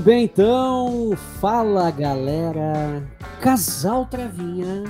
[0.00, 1.10] Muito bem, então.
[1.42, 3.02] Fala, galera.
[3.38, 4.84] Casal Travinha.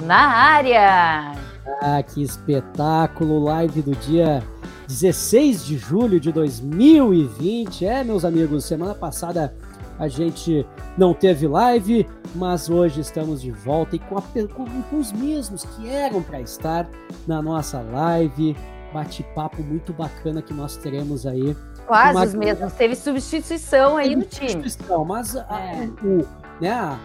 [0.00, 1.34] Na área.
[1.82, 3.38] Ah, que espetáculo.
[3.44, 4.42] Live do dia
[4.88, 7.84] 16 de julho de 2020.
[7.84, 9.54] É, meus amigos, semana passada
[9.98, 14.96] a gente não teve live, mas hoje estamos de volta e com, a, com, com
[14.96, 16.88] os mesmos que eram para estar
[17.26, 18.56] na nossa live.
[18.90, 21.54] Bate-papo muito bacana que nós teremos aí
[21.90, 22.24] Quase uma...
[22.24, 22.72] os mesmos.
[22.74, 24.50] Teve substituição aí no time.
[24.50, 25.88] Substituição, mas a, é.
[26.04, 26.24] o,
[26.60, 26.98] né, a,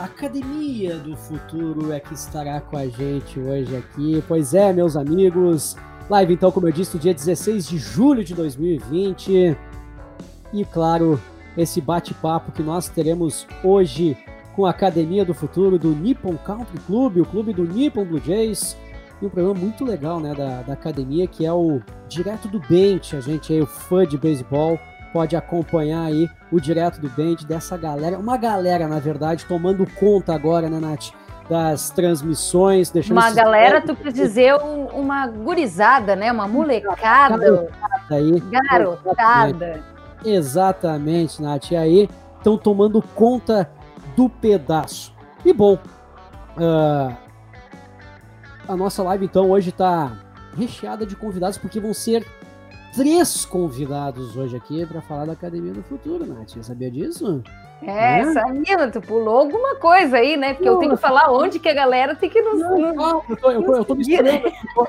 [0.00, 4.22] Academia do Futuro é que estará com a gente hoje aqui.
[4.26, 5.76] Pois é, meus amigos.
[6.10, 9.56] Live, então, como eu disse, dia 16 de julho de 2020.
[10.52, 11.20] E, claro,
[11.56, 14.16] esse bate-papo que nós teremos hoje
[14.56, 18.76] com a Academia do Futuro do Nippon Country Club, o clube do Nippon Blue Jays
[19.20, 23.16] e um programa muito legal né, da, da academia, que é o Direto do Bench.
[23.16, 24.78] A gente aí, o fã de beisebol,
[25.12, 28.18] pode acompanhar aí o Direto do Bench dessa galera.
[28.18, 31.10] Uma galera, na verdade, tomando conta agora, né, Nath?
[31.48, 36.30] Das transmissões, deixando Uma galera, tu quer dizer um, uma gurizada, né?
[36.32, 37.38] Uma molecada.
[37.38, 38.40] Garotada aí.
[38.40, 39.82] Garotada.
[40.24, 41.70] Exatamente, Nath.
[41.70, 43.70] E aí estão tomando conta
[44.16, 45.14] do pedaço.
[45.44, 45.78] E bom,
[46.56, 47.25] uh,
[48.68, 50.12] a nossa live, então, hoje está
[50.56, 52.26] recheada de convidados, porque vão ser
[52.94, 56.50] três convidados hoje aqui para falar da Academia do Futuro, Nath.
[56.50, 57.42] Você sabia disso?
[57.82, 60.54] É, é, sabia, tu pulou alguma coisa aí, né?
[60.54, 62.58] Porque eu tenho que falar onde que a galera tem que nos.
[62.58, 64.42] Não, não, eu tô, eu tô, eu tô me né?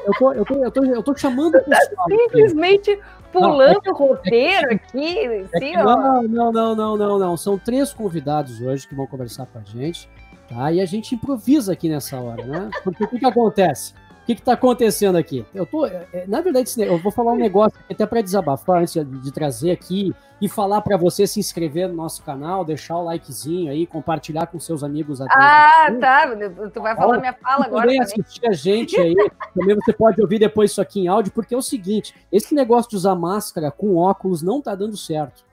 [0.08, 2.08] eu tô, eu tô, eu tô, eu tô chamando o tá pessoal.
[2.10, 2.98] Simplesmente
[3.34, 5.84] pulando é, o roteiro aqui, assim, ó.
[5.84, 7.36] Não, não, não, não, não, não.
[7.36, 10.10] São três convidados hoje que vão conversar com a gente.
[10.48, 10.72] Tá?
[10.72, 12.70] E a gente improvisa aqui nessa hora, né?
[12.84, 13.94] Porque o que, que acontece?
[14.24, 15.46] O que está acontecendo aqui?
[15.54, 18.94] Eu tô, é, é, na verdade, eu vou falar um negócio até para desabafar antes
[18.94, 23.72] de, trazer aqui e falar para você se inscrever no nosso canal, deixar o likezinho
[23.72, 25.22] aí, compartilhar com seus amigos.
[25.22, 26.28] Ah, tá.
[26.74, 27.84] Tu vai falar minha fala agora.
[27.84, 29.16] Também assistir a gente aí.
[29.56, 32.90] também você pode ouvir depois isso aqui em áudio, porque é o seguinte: esse negócio
[32.90, 35.47] de usar máscara com óculos não tá dando certo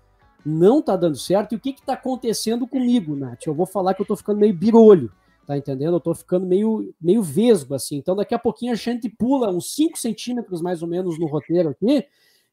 [0.45, 1.53] não tá dando certo.
[1.53, 3.47] E o que que tá acontecendo comigo, Nath?
[3.47, 5.11] Eu vou falar que eu tô ficando meio birolho,
[5.47, 5.97] tá entendendo?
[5.97, 7.97] Eu tô ficando meio, meio vesgo, assim.
[7.97, 11.71] Então daqui a pouquinho a gente pula uns 5 centímetros mais ou menos no roteiro
[11.71, 12.07] aqui,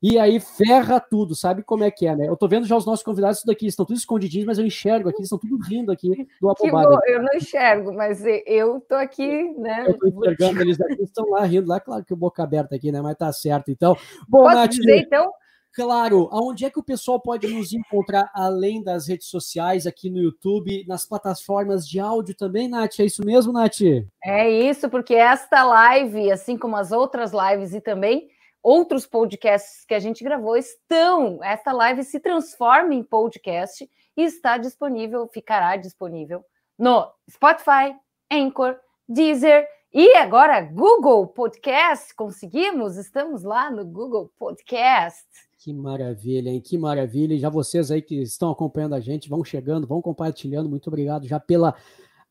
[0.04, 2.28] e aí ferra tudo, sabe como é que é, né?
[2.28, 5.08] Eu tô vendo já os nossos convidados tudo aqui, estão tudo escondidinhos, mas eu enxergo
[5.10, 7.00] aqui, estão tudo rindo aqui do abobado.
[7.06, 9.86] Eu não enxergo, mas eu tô aqui, né?
[9.88, 12.92] Eu tô enxergando eles aqui, estão lá rindo lá, claro que o boca aberta aqui,
[12.92, 13.00] né?
[13.00, 13.96] Mas tá certo, então.
[14.28, 15.32] Bom, Posso Nath, dizer, então,
[15.74, 20.20] Claro, aonde é que o pessoal pode nos encontrar além das redes sociais, aqui no
[20.20, 23.00] YouTube, nas plataformas de áudio também, Nath?
[23.00, 23.80] É isso mesmo, Nath?
[24.22, 28.30] É isso, porque esta live, assim como as outras lives e também
[28.62, 31.42] outros podcasts que a gente gravou, estão.
[31.42, 36.44] Esta live se transforma em podcast e está disponível, ficará disponível
[36.78, 37.96] no Spotify,
[38.30, 38.78] Anchor,
[39.08, 42.14] Deezer e agora Google Podcast.
[42.14, 42.98] Conseguimos?
[42.98, 45.26] Estamos lá no Google Podcast.
[45.64, 46.60] Que maravilha, hein?
[46.60, 47.36] Que maravilha.
[47.36, 50.68] E já vocês aí que estão acompanhando a gente, vão chegando, vão compartilhando.
[50.68, 51.76] Muito obrigado já pela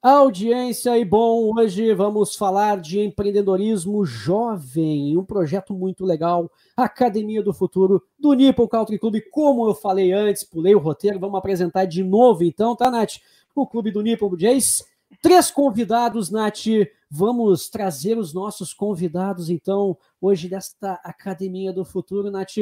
[0.03, 0.99] audiência.
[0.99, 8.03] E bom, hoje vamos falar de empreendedorismo jovem, um projeto muito legal, Academia do Futuro
[8.19, 9.21] do Nippon Country Club.
[9.31, 13.19] Como eu falei antes, pulei o roteiro, vamos apresentar de novo então, tá, Nath?
[13.55, 14.85] O clube do Nippon Jays.
[15.23, 16.65] Três convidados, Nath.
[17.09, 22.57] Vamos trazer os nossos convidados, então, hoje desta Academia do Futuro, Nath.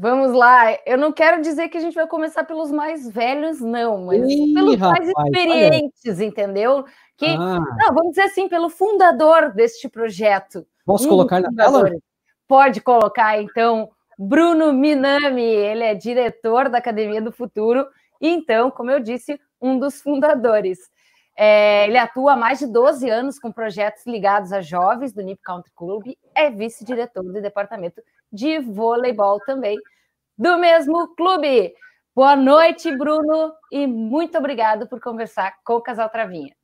[0.00, 0.78] Vamos lá.
[0.86, 4.54] Eu não quero dizer que a gente vai começar pelos mais velhos, não, mas Ih,
[4.54, 6.24] pelos rapaz, mais experientes, olha.
[6.24, 6.84] entendeu?
[7.18, 7.60] Que, ah.
[7.60, 10.66] não, vamos dizer assim, pelo fundador deste projeto.
[10.86, 11.90] Posso um colocar na tela?
[12.48, 17.86] Pode colocar, então, Bruno Minami, ele é diretor da Academia do Futuro,
[18.18, 20.78] e então, como eu disse, um dos fundadores.
[21.36, 25.42] É, ele atua há mais de 12 anos com projetos ligados a jovens do Nip
[25.42, 26.06] Country Club,
[26.40, 28.02] é vice-diretor do departamento
[28.32, 29.78] de voleibol também,
[30.38, 31.74] do mesmo clube.
[32.14, 36.54] Boa noite, Bruno, e muito obrigado por conversar com o Casal Travinha.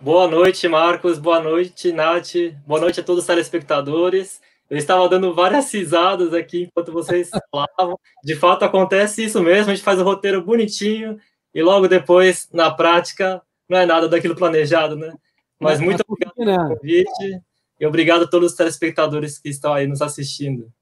[0.00, 1.18] Boa noite, Marcos.
[1.18, 2.34] Boa noite, Nath.
[2.64, 4.40] Boa noite a todos os telespectadores.
[4.70, 7.98] Eu estava dando várias risadas aqui enquanto vocês falavam.
[8.22, 9.72] De fato, acontece isso mesmo.
[9.72, 11.18] A gente faz o roteiro bonitinho
[11.52, 15.12] e logo depois, na prática, não é nada daquilo planejado, né?
[15.60, 17.42] Mas muito obrigado pelo convite
[17.82, 20.72] e obrigado a todos os telespectadores que estão aí nos assistindo.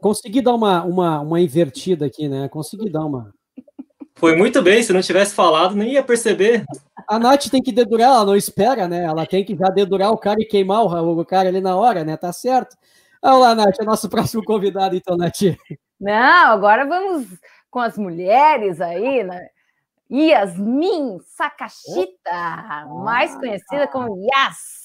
[0.00, 2.48] Consegui dar uma, uma, uma invertida aqui, né?
[2.48, 3.34] Consegui dar uma.
[4.14, 6.64] Foi muito bem, se não tivesse falado, nem ia perceber.
[7.08, 9.02] A Nath tem que dedurar, ela não espera, né?
[9.02, 12.04] Ela tem que já dedurar o cara e queimar o, o cara ali na hora,
[12.04, 12.16] né?
[12.16, 12.76] Tá certo.
[13.20, 15.42] Olha lá, Nath, é nosso próximo convidado, então, Nath.
[16.00, 17.26] Não, agora vamos
[17.68, 19.48] com as mulheres aí, né?
[20.08, 24.75] Yasmin Sakashita, mais conhecida como Yas.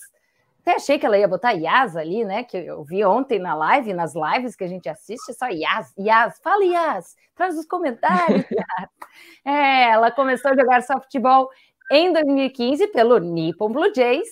[0.61, 2.43] Até achei que ela ia botar Yas ali, né?
[2.43, 6.39] Que eu vi ontem na live, nas lives que a gente assiste, só Yas, Yas.
[6.43, 8.45] Fala, Yas, traz os comentários.
[9.43, 11.49] é, ela começou a jogar softball
[11.91, 14.29] em 2015 pelo Nippon Blue Jays.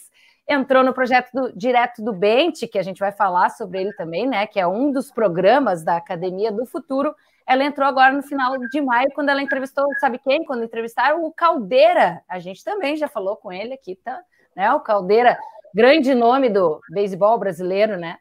[0.47, 4.27] Entrou no projeto do, direto do Bente, que a gente vai falar sobre ele também,
[4.27, 4.45] né?
[4.45, 7.15] Que é um dos programas da Academia do Futuro.
[7.45, 10.45] Ela entrou agora no final de maio, quando ela entrevistou, sabe quem?
[10.45, 12.21] Quando entrevistaram o Caldeira.
[12.29, 14.21] A gente também já falou com ele aqui, tá?
[14.55, 14.71] Né?
[14.73, 15.35] O Caldeira
[15.73, 18.17] grande nome do beisebol brasileiro, né?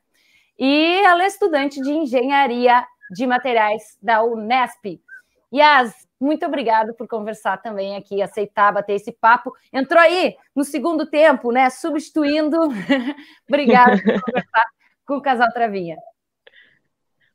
[0.58, 5.00] E ela é estudante de engenharia de materiais da Unesp.
[5.54, 9.52] Yas, muito obrigado por conversar também aqui, aceitar bater esse papo.
[9.72, 11.70] Entrou aí no segundo tempo, né?
[11.70, 12.58] Substituindo.
[13.48, 14.64] Obrigado por conversar
[15.06, 15.96] com o casal Travinha.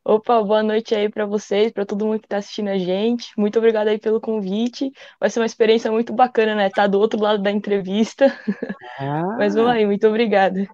[0.06, 3.32] Opa, boa noite aí para vocês, para todo mundo que está assistindo a gente.
[3.38, 4.92] Muito obrigado aí pelo convite.
[5.18, 6.70] Vai ser uma experiência muito bacana, né?
[6.70, 8.28] Tá do outro lado da entrevista.
[9.00, 9.24] Ah.
[9.40, 10.68] Mas vamos aí, muito obrigada.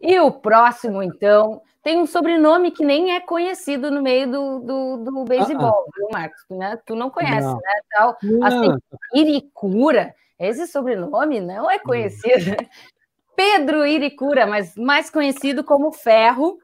[0.00, 4.96] E o próximo, então, tem um sobrenome que nem é conhecido no meio do, do,
[5.04, 6.42] do beisebol, ah, viu, Marcos?
[6.48, 6.78] Né?
[6.86, 7.56] Tu não conhece, não.
[7.56, 7.80] né?
[7.90, 8.74] Tal, assim,
[9.14, 12.56] Iricura, esse sobrenome não é conhecido.
[13.40, 16.58] Pedro Iricura, mas mais conhecido como Ferro,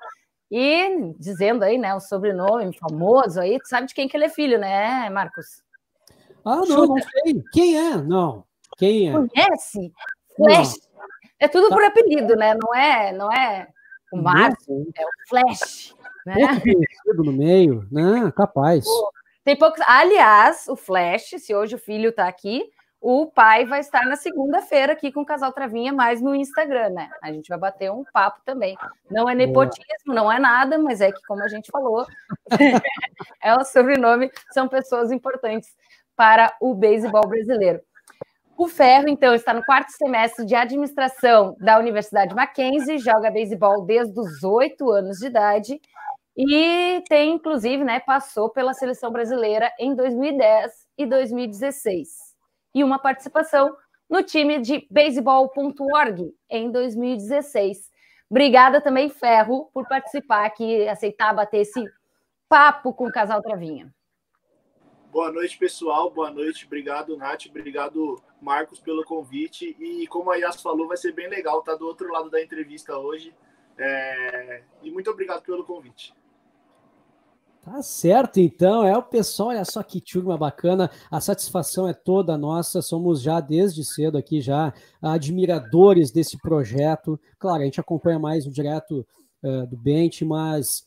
[0.51, 4.29] e dizendo aí, né, o sobrenome famoso aí, tu sabe de quem que ele é
[4.29, 5.63] filho, né, Marcos?
[6.45, 6.87] Ah, não, Chuta.
[6.87, 7.43] não sei.
[7.51, 7.97] Quem é?
[7.97, 8.45] Não.
[8.77, 9.13] Quem é?
[9.13, 9.91] Conhece?
[10.37, 10.75] Flash.
[10.95, 11.07] Não.
[11.41, 11.77] É tudo tá.
[11.77, 12.55] por apelido, né?
[12.55, 13.69] Não é, não é
[14.13, 15.95] o Marcos, é o Flash.
[16.27, 16.35] Né?
[16.35, 18.31] Pouco conhecido no meio, né?
[18.37, 18.85] Capaz.
[19.43, 19.81] Tem poucos.
[19.87, 22.71] Aliás, o Flash, se hoje o filho está aqui,
[23.09, 27.09] o pai vai estar na segunda-feira aqui com o Casal Travinha, mais no Instagram, né?
[27.23, 28.77] A gente vai bater um papo também.
[29.09, 32.05] Não é nepotismo, não é nada, mas é que, como a gente falou,
[33.41, 35.69] é o sobrenome, são pessoas importantes
[36.17, 37.81] para o beisebol brasileiro.
[38.59, 44.19] O Ferro, então, está no quarto semestre de administração da Universidade Mackenzie, joga beisebol desde
[44.19, 45.81] os oito anos de idade
[46.37, 52.26] e tem, inclusive, né, passou pela seleção brasileira em 2010 e 2016
[52.77, 53.75] e uma participação
[54.09, 57.91] no time de baseball.org em 2016.
[58.29, 61.83] Obrigada também, Ferro, por participar aqui, aceitar bater esse
[62.47, 63.91] papo com o Casal Travinha.
[65.11, 66.11] Boa noite, pessoal.
[66.11, 66.67] Boa noite.
[66.67, 67.47] Obrigado, Nath.
[67.49, 69.75] Obrigado, Marcos, pelo convite.
[69.81, 72.99] E como a Yas falou, vai ser bem legal estar do outro lado da entrevista
[72.99, 73.35] hoje.
[73.79, 74.63] É...
[74.83, 76.13] E muito obrigado pelo convite.
[77.67, 78.85] Tá certo, então.
[78.85, 80.89] É o pessoal, olha só que turma bacana.
[81.11, 82.81] A satisfação é toda nossa.
[82.81, 84.73] Somos já desde cedo aqui já
[85.03, 87.19] admiradores desse projeto.
[87.41, 89.05] Claro, a gente acompanha mais o direto
[89.43, 90.87] uh, do Bente, mas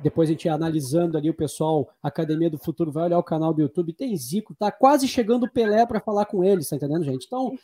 [0.00, 3.62] depois a gente analisando ali o pessoal, Academia do Futuro, vai olhar o canal do
[3.62, 3.92] YouTube.
[3.92, 7.26] Tem Zico, tá quase chegando o Pelé para falar com eles, tá entendendo, gente?
[7.26, 7.56] Então,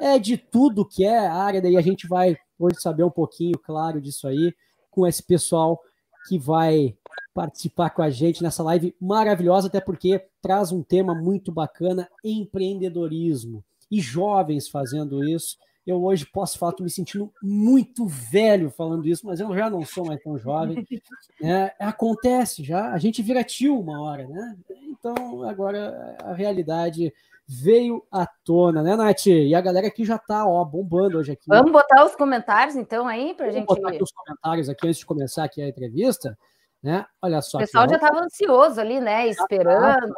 [0.00, 3.58] é de tudo que é a área, daí a gente vai hoje saber um pouquinho,
[3.58, 4.54] claro, disso aí,
[4.90, 5.78] com esse pessoal
[6.26, 6.96] que vai
[7.34, 13.64] participar com a gente nessa live maravilhosa, até porque traz um tema muito bacana: empreendedorismo.
[13.90, 15.56] E jovens fazendo isso.
[15.86, 19.82] Eu hoje posso falar, estou me sentindo muito velho falando isso, mas eu já não
[19.86, 20.84] sou mais tão jovem.
[21.40, 24.56] É, acontece já, a gente vira tio uma hora, né?
[24.88, 27.12] Então, agora a realidade
[27.46, 29.26] veio à tona, né, Nath?
[29.26, 31.44] E a galera aqui já tá, ó, bombando hoje aqui.
[31.46, 33.66] Vamos botar os comentários, então, aí, para a gente...
[33.66, 36.36] botar aqui os comentários aqui antes de começar aqui a entrevista.
[36.82, 37.04] Né?
[37.20, 37.58] Olha só.
[37.58, 39.26] O pessoal já estava ansioso ali, né?
[39.28, 40.14] Esperando.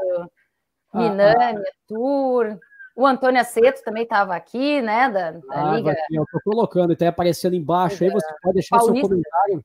[0.93, 2.59] Ah, Minânia, ah, Tour.
[2.95, 5.09] O Antônio Aceto também estava aqui, né?
[5.09, 5.93] Da, da ah, Liga.
[5.93, 8.11] Aqui, eu estou colocando, está aparecendo embaixo aí.
[8.11, 9.09] Você pode deixar Paulista.
[9.09, 9.65] seu comentário,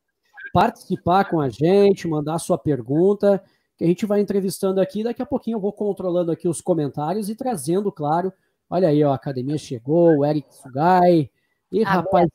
[0.53, 3.43] participar com a gente, mandar sua pergunta,
[3.77, 5.03] que a gente vai entrevistando aqui.
[5.03, 8.31] Daqui a pouquinho eu vou controlando aqui os comentários e trazendo, claro.
[8.69, 11.29] Olha aí, ó, a academia chegou, o Eric Sugai.
[11.71, 12.29] E, a rapaz.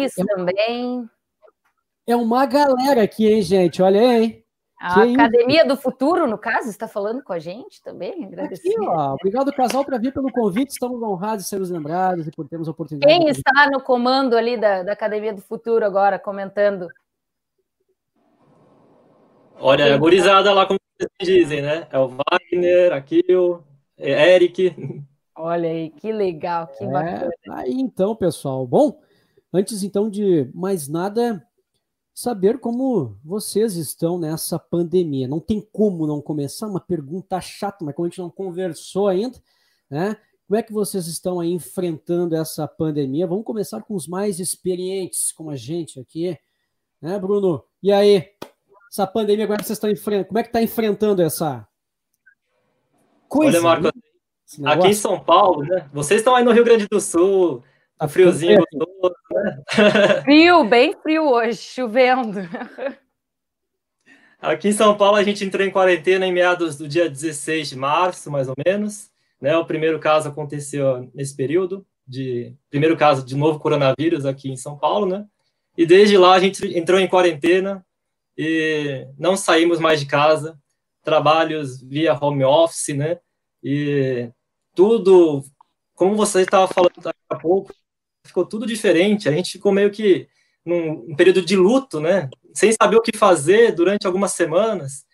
[0.00, 1.08] Isso é, também.
[2.06, 3.82] É uma galera aqui, hein, gente?
[3.82, 4.44] Olha aí, hein?
[4.78, 8.30] A que Academia do Futuro, no caso, está falando com a gente também.
[8.38, 10.70] Aqui, ó, obrigado, casal, por vir pelo convite.
[10.70, 13.12] Estamos honrados de sermos lembrados e por termos a oportunidade.
[13.12, 13.30] Quem de...
[13.30, 16.88] está no comando ali da, da Academia do Futuro agora, comentando?
[19.58, 21.88] Olha, a gurizada lá, como vocês dizem, né?
[21.90, 23.62] É o Wagner, aqui o
[23.98, 24.74] Eric.
[25.34, 27.30] Olha aí, que legal, que é, bacana.
[27.50, 28.66] Aí então, pessoal.
[28.66, 29.00] Bom,
[29.52, 31.45] antes então de mais nada,
[32.16, 35.28] saber como vocês estão nessa pandemia.
[35.28, 39.38] Não tem como não começar uma pergunta chata, mas como a gente não conversou ainda,
[39.90, 40.16] né?
[40.48, 43.26] Como é que vocês estão aí enfrentando essa pandemia?
[43.26, 46.38] Vamos começar com os mais experientes, como a gente aqui,
[47.02, 47.62] né, Bruno?
[47.82, 48.30] E aí,
[48.90, 50.28] essa pandemia agora vocês estão enfrentando?
[50.28, 51.68] Como é que está enfrentando essa
[53.28, 53.58] coisa?
[53.58, 53.82] Olha, Marco,
[54.58, 54.72] né?
[54.72, 55.90] aqui em São Paulo, né?
[55.92, 57.62] Vocês estão aí no Rio Grande do Sul,
[57.98, 59.62] tá friozinho gostoso, né?
[60.22, 62.40] Frio, bem frio hoje, chovendo.
[64.40, 67.76] Aqui em São Paulo a gente entrou em quarentena em meados do dia 16 de
[67.76, 69.10] março, mais ou menos.
[69.40, 69.56] Né?
[69.56, 74.78] O primeiro caso aconteceu nesse período, de primeiro caso de novo coronavírus aqui em São
[74.78, 75.26] Paulo, né?
[75.76, 77.84] E desde lá a gente entrou em quarentena
[78.36, 80.58] e não saímos mais de casa,
[81.02, 83.18] trabalhos via home office, né?
[83.62, 84.30] E
[84.74, 85.42] tudo,
[85.94, 86.92] como você estava falando
[87.28, 87.72] há pouco,
[88.36, 89.28] ficou tudo diferente.
[89.28, 90.28] A gente ficou meio que
[90.62, 92.28] num, período de luto, né?
[92.52, 95.06] Sem saber o que fazer durante algumas semanas,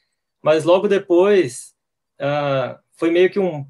[0.43, 1.73] mas logo depois
[2.21, 3.65] uh, foi meio que um,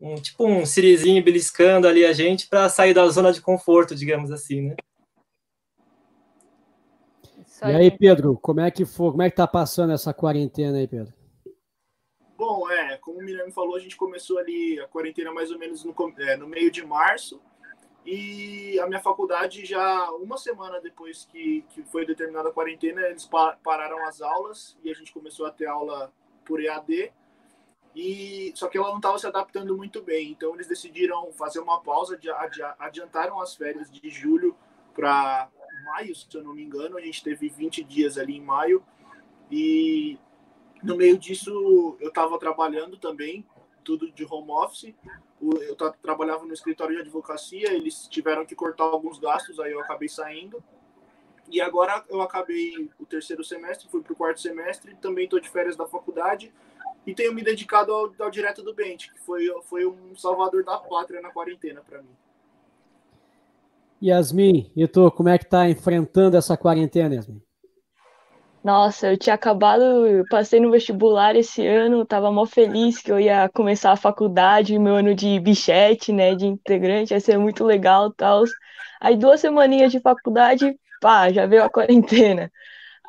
[0.00, 4.32] um tipo um sirizinho beliscando ali a gente para sair da zona de conforto, digamos
[4.32, 4.76] assim, né?
[7.62, 9.10] E aí, Pedro, como é que foi?
[9.10, 11.12] Como é que tá passando essa quarentena aí, Pedro?
[12.34, 15.84] Bom, é, como o Mirame falou, a gente começou ali a quarentena mais ou menos
[15.84, 17.38] no, é, no meio de março.
[18.04, 23.28] E a minha faculdade já uma semana depois que, que foi determinada a quarentena, eles
[23.62, 26.12] pararam as aulas e a gente começou a ter aula
[26.44, 27.12] por EAD.
[27.94, 31.80] E só que ela não estava se adaptando muito bem, então eles decidiram fazer uma
[31.80, 32.18] pausa,
[32.78, 34.56] adiantaram as férias de julho
[34.94, 35.48] para
[35.84, 36.96] maio, se eu não me engano.
[36.96, 38.82] A gente teve 20 dias ali em maio.
[39.50, 40.18] E
[40.82, 43.44] no meio disso, eu estava trabalhando também,
[43.90, 44.94] tudo de home office.
[45.40, 50.08] Eu trabalhava no escritório de advocacia, eles tiveram que cortar alguns gastos, aí eu acabei
[50.08, 50.62] saindo.
[51.50, 55.48] E agora eu acabei o terceiro semestre, fui para o quarto semestre, também estou de
[55.48, 56.52] férias da faculdade
[57.04, 60.78] e tenho me dedicado ao, ao Direto do Bente, que foi, foi um salvador da
[60.78, 62.16] pátria na quarentena para mim.
[64.02, 67.42] Yasmin, e tu, como é que tá enfrentando essa quarentena, Yasmin?
[68.62, 69.82] Nossa, eu tinha acabado,
[70.28, 74.96] passei no vestibular esse ano, tava mó feliz que eu ia começar a faculdade, meu
[74.96, 78.44] ano de bichete, né, de integrante, ia ser muito legal tal.
[79.00, 82.52] Aí duas semaninhas de faculdade, pá, já veio a quarentena.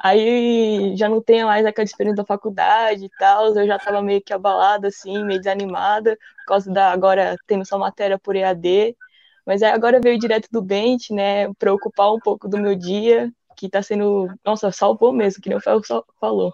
[0.04, 4.22] Aí já não tenho mais aquela experiência da faculdade e tal, eu já tava meio
[4.24, 8.96] que abalada, assim, meio desanimada, por causa da agora tendo só matéria por EAD.
[9.46, 13.32] Mas aí agora veio direto do Bente, né, preocupar um pouco do meu dia,
[13.62, 15.80] que tá sendo, nossa, salvou mesmo, que nem o Fel
[16.20, 16.52] falou.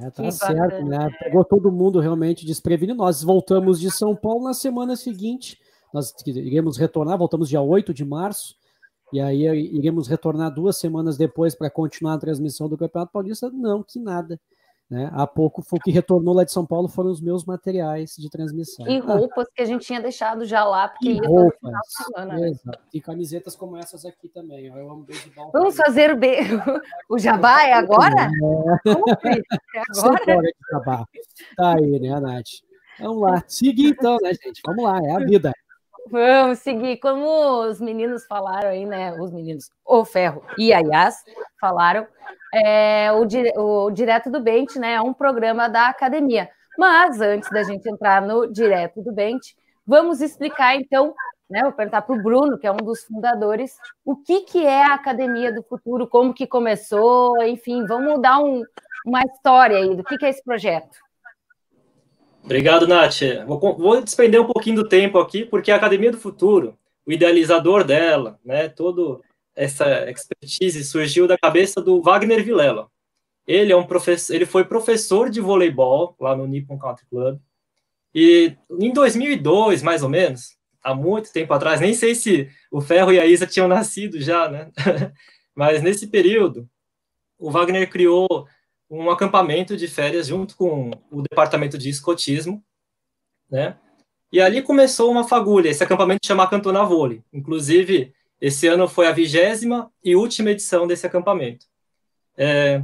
[0.00, 0.98] É, tá que certo, bacana.
[0.98, 1.10] né?
[1.20, 2.98] Pegou todo mundo realmente desprevenido.
[2.98, 5.56] Nós voltamos de São Paulo na semana seguinte.
[5.94, 8.56] Nós iremos retornar, voltamos dia 8 de março.
[9.12, 13.48] E aí iremos retornar duas semanas depois para continuar a transmissão do Campeonato Paulista.
[13.50, 14.40] Não, que nada.
[14.90, 15.10] Né?
[15.12, 18.30] Há pouco foi o que retornou lá de São Paulo foram os meus materiais de
[18.30, 18.88] transmissão.
[18.88, 19.52] E roupas ah.
[19.54, 22.34] que a gente tinha deixado já lá, porque e ia roupas, final de semana.
[22.38, 22.52] Né?
[22.94, 24.66] E camisetas como essas aqui também.
[24.66, 25.50] Eu amo beisebol.
[25.52, 26.36] Vamos fazer o, be...
[27.10, 28.30] o jabá é agora?
[29.26, 30.42] É, é agora?
[30.72, 31.04] jabá.
[31.54, 32.62] Tá aí, né, Nath?
[32.98, 33.44] Vamos lá.
[33.46, 34.62] Seguir então, né, gente?
[34.66, 35.52] Vamos lá, é a vida.
[36.10, 36.98] Vamos seguir.
[36.98, 39.12] Como os meninos falaram aí, né?
[39.12, 41.22] Os meninos, o Ferro e a Yas
[41.60, 42.06] falaram,
[42.54, 46.48] é, o, o Direto do Bente né, é um programa da academia.
[46.78, 51.14] Mas antes da gente entrar no Direto do Bente, vamos explicar então,
[51.50, 54.84] né, vou perguntar para o Bruno, que é um dos fundadores, o que, que é
[54.84, 58.62] a Academia do Futuro, como que começou, enfim, vamos dar um,
[59.04, 61.07] uma história aí do que, que é esse projeto.
[62.48, 63.20] Obrigado, Nath.
[63.46, 67.84] Vou, vou despender um pouquinho do tempo aqui, porque a Academia do Futuro, o idealizador
[67.84, 69.22] dela, né, todo
[69.54, 72.88] essa expertise surgiu da cabeça do Wagner Vilela.
[73.46, 77.38] Ele é um professor, ele foi professor de voleibol lá no Nippon Country Club.
[78.14, 83.12] E em 2002, mais ou menos, há muito tempo atrás, nem sei se o Ferro
[83.12, 84.70] e a Isa tinham nascido já, né?
[85.54, 86.66] Mas nesse período,
[87.38, 88.48] o Wagner criou
[88.90, 92.62] um acampamento de férias junto com o departamento de escotismo,
[93.50, 93.76] né?
[94.30, 95.70] E ali começou uma fagulha.
[95.70, 97.22] Esse acampamento chama Cantona Vôlei.
[97.32, 101.66] Inclusive, esse ano foi a vigésima e última edição desse acampamento.
[102.36, 102.82] É,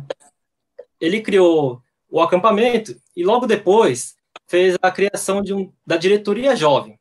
[1.01, 6.99] ele criou o acampamento e logo depois fez a criação de um, da diretoria jovem,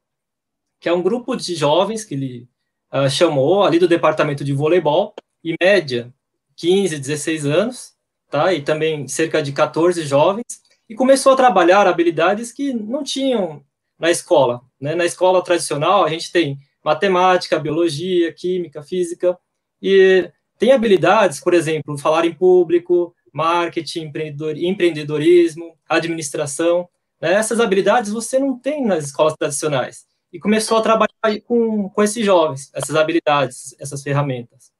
[0.79, 2.49] que é um grupo de jovens que ele
[2.91, 6.13] uh, chamou ali do departamento de voleibol, em média
[6.55, 7.92] 15, 16 anos,
[8.33, 8.51] tá?
[8.51, 13.63] E também cerca de 14 jovens, e começou a trabalhar habilidades que não tinham
[13.99, 14.95] na escola, né?
[14.95, 19.37] Na escola tradicional a gente tem matemática, biologia, química, física,
[19.79, 24.11] e tem habilidades, por exemplo, falar em público, marketing,
[24.57, 26.89] empreendedorismo, administração.
[27.21, 27.33] Né?
[27.33, 30.05] Essas habilidades você não tem nas escolas tradicionais.
[30.31, 34.71] E começou a trabalhar com, com esses jovens, essas habilidades, essas ferramentas.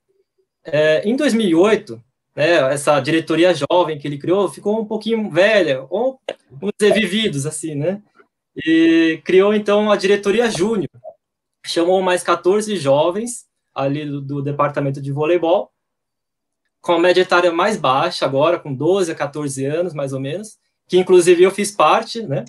[0.63, 2.01] É, em 2008,
[2.35, 6.19] né, essa diretoria jovem que ele criou ficou um pouquinho velha, ou,
[6.51, 8.01] vamos dizer, vividos, assim, né?
[8.55, 10.89] E criou, então, a diretoria júnior.
[11.65, 15.71] Chamou mais 14 jovens ali do, do, departamento de voleibol,
[16.81, 20.57] com a média etária mais baixa agora, com 12 a 14 anos, mais ou menos,
[20.87, 22.43] que inclusive eu fiz parte, né?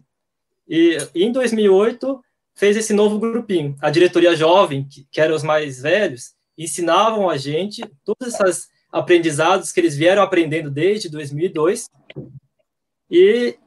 [0.68, 2.20] E, em 2008
[2.54, 3.76] fez esse novo grupinho.
[3.80, 9.72] A diretoria jovem, que, que eram os mais velhos, ensinavam a gente todos esses aprendizados
[9.72, 11.90] que eles vieram aprendendo desde 2002.
[13.10, 13.58] E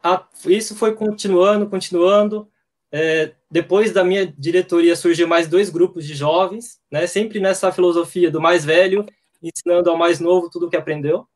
[0.00, 2.48] a, isso foi continuando, continuando.
[2.92, 8.30] É, depois da minha diretoria surgiu mais dois grupos de jovens, né, sempre nessa filosofia
[8.30, 9.04] do mais velho
[9.42, 11.26] ensinando ao mais novo tudo o que aprendeu.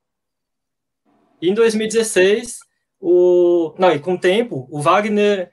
[1.42, 2.60] E em 2016,
[3.00, 5.50] o não, e com o tempo, o Wagner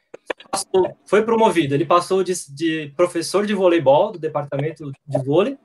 [0.51, 1.73] passou, foi promovido.
[1.73, 5.57] Ele passou de, de, professor de voleibol do departamento de vôlei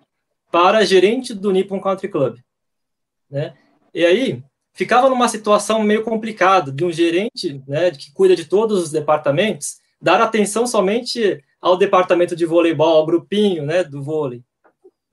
[0.52, 2.38] para gerente do Nippon Country Club,
[3.30, 3.54] né?
[3.94, 4.44] E aí
[4.74, 9.78] ficava numa situação meio complicada de um gerente, né, que cuida de todos os departamentos,
[10.00, 14.42] dar atenção somente ao departamento de voleibol, ao grupinho, né, do vôlei.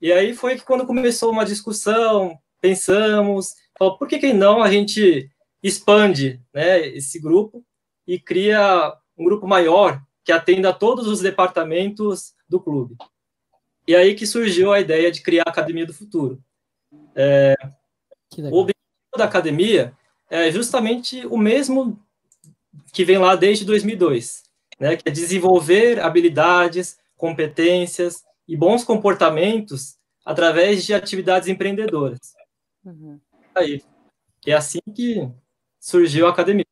[0.00, 4.70] E aí foi que quando começou uma discussão, pensamos, falou, por que que não a
[4.70, 5.30] gente
[5.62, 7.64] expande, né, esse grupo
[8.06, 12.96] e cria um grupo maior que atenda a todos os departamentos do clube.
[13.86, 16.42] E aí que surgiu a ideia de criar a Academia do Futuro.
[17.14, 17.54] É,
[18.38, 19.92] o objetivo da academia
[20.28, 22.00] é justamente o mesmo
[22.92, 24.44] que vem lá desde 2002,
[24.78, 32.34] né, que é desenvolver habilidades, competências e bons comportamentos através de atividades empreendedoras.
[32.84, 33.20] Uhum.
[33.54, 33.82] Aí,
[34.46, 35.28] é assim que
[35.78, 36.64] surgiu a academia.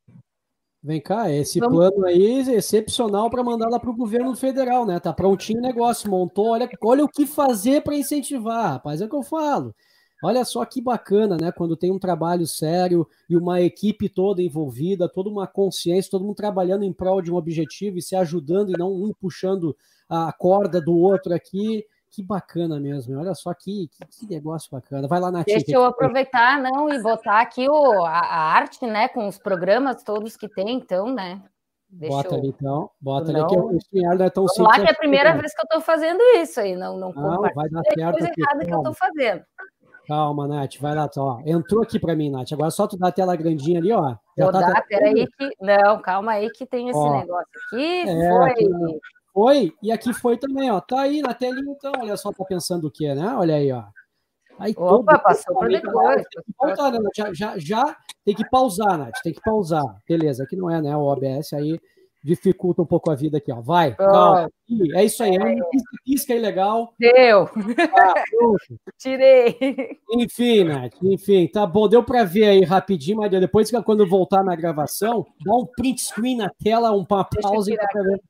[0.81, 1.75] Vem cá, esse Vamos.
[1.75, 4.97] plano aí é excepcional para mandar lá para o governo federal, né?
[4.97, 9.09] Tá prontinho o negócio, montou, olha, olha o que fazer para incentivar, rapaz, é o
[9.09, 9.75] que eu falo.
[10.23, 11.51] Olha só que bacana, né?
[11.51, 16.35] Quando tem um trabalho sério e uma equipe toda envolvida, toda uma consciência, todo mundo
[16.35, 19.75] trabalhando em prol de um objetivo e se ajudando e não um puxando
[20.09, 23.19] a corda do outro aqui que bacana mesmo.
[23.19, 25.07] Olha só que, que, que negócio bacana.
[25.07, 25.45] Vai lá, Nath.
[25.45, 29.07] Deixa eu aproveitar não, e botar aqui o, a, a, arte, né?
[29.07, 31.41] Com os programas todos que tem, então, né?
[31.89, 32.39] Deixa bota eu...
[32.39, 32.89] ali, então.
[32.99, 33.39] Bota não...
[33.41, 34.67] ali, que o StreamYard não é tão simples.
[34.67, 36.75] lá que é a primeira vez que eu estou fazendo isso aí.
[36.75, 38.11] Não, não, não vai dar certo.
[38.11, 39.43] coisa aqui, errada que eu estou fazendo.
[40.07, 41.39] Calma, Nath, vai lá, ó.
[41.45, 42.51] Entrou aqui para mim, Nath.
[42.51, 44.15] Agora só tu dá a tela grandinha ali, ó.
[44.35, 45.49] Já Vou tá dar, peraí que.
[45.61, 48.09] Não, calma aí que tem esse ó, negócio aqui.
[48.09, 48.49] É, foi.
[48.49, 48.65] Aqui,
[49.33, 50.79] foi, e aqui foi também, ó.
[50.79, 53.33] Tá aí na telinha, então, olha só, tá pensando o que, né?
[53.35, 53.83] Olha aí, ó.
[54.59, 56.23] Aí, Opa, passou para depois.
[56.59, 59.85] Voltar, né, já, já, já tem que pausar, Nath, tem que pausar.
[60.07, 60.95] Beleza, aqui não é, né?
[60.95, 61.79] O OBS aí
[62.21, 63.61] dificulta um pouco a vida aqui, ó.
[63.61, 64.49] Vai, calma.
[64.95, 65.59] É isso aí, é um
[66.03, 66.93] pisca aí legal.
[66.99, 67.49] Deu.
[67.93, 68.13] Ah,
[68.99, 69.57] Tirei.
[70.11, 71.87] Enfim, Nath, enfim, tá bom.
[71.87, 76.35] Deu para ver aí rapidinho, mas depois, quando voltar na gravação, dá um print screen
[76.35, 78.21] na tela, uma pausa e para ver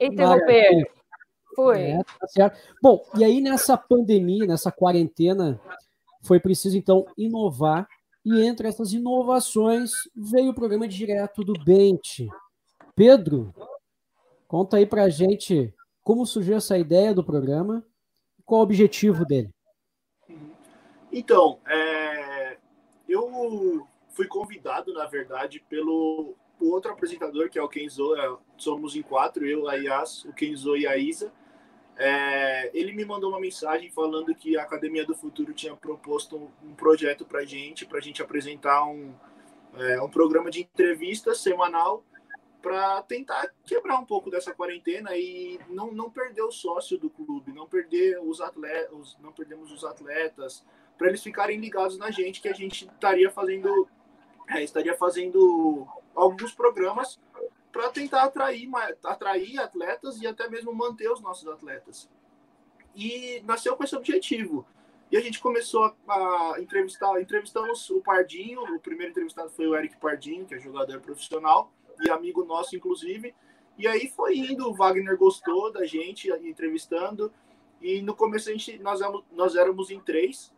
[0.00, 0.90] Interromper.
[1.54, 1.82] Foi.
[1.82, 2.58] É, tá certo.
[2.82, 5.60] Bom, e aí nessa pandemia, nessa quarentena,
[6.22, 7.86] foi preciso então inovar.
[8.24, 12.28] E entre essas inovações veio o programa direto do Bente.
[12.94, 13.52] Pedro,
[14.46, 17.84] conta aí pra gente como surgiu essa ideia do programa
[18.38, 19.50] e qual o objetivo dele.
[21.10, 22.56] Então, é,
[23.08, 28.94] eu fui convidado, na verdade, pelo o outro apresentador, que é o Kenzo, é, somos
[28.94, 31.32] em quatro, eu, a Yas, o Kenzo e a Isa.
[31.96, 36.48] É, ele me mandou uma mensagem falando que a Academia do Futuro tinha proposto um,
[36.70, 39.12] um projeto para gente, para a gente apresentar um,
[39.76, 42.04] é, um programa de entrevista semanal
[42.62, 47.52] para tentar quebrar um pouco dessa quarentena e não, não perder o sócio do clube,
[47.52, 50.64] não perder os atletas, não perdemos os atletas,
[50.96, 53.88] para eles ficarem ligados na gente que a gente estaria fazendo
[54.48, 57.18] é, estaria fazendo alguns programas
[57.72, 58.68] para tentar atrair,
[59.02, 62.08] atrair atletas e até mesmo manter os nossos atletas.
[62.94, 64.66] E nasceu com esse objetivo.
[65.10, 69.96] E a gente começou a, entrevistar, entrevistamos o Pardinho, o primeiro entrevistado foi o Eric
[69.98, 73.34] Pardinho, que é jogador profissional e amigo nosso, inclusive.
[73.78, 77.32] E aí foi indo, o Wagner gostou da gente entrevistando.
[77.80, 79.00] E no começo a gente, nós,
[79.32, 80.52] nós éramos em três,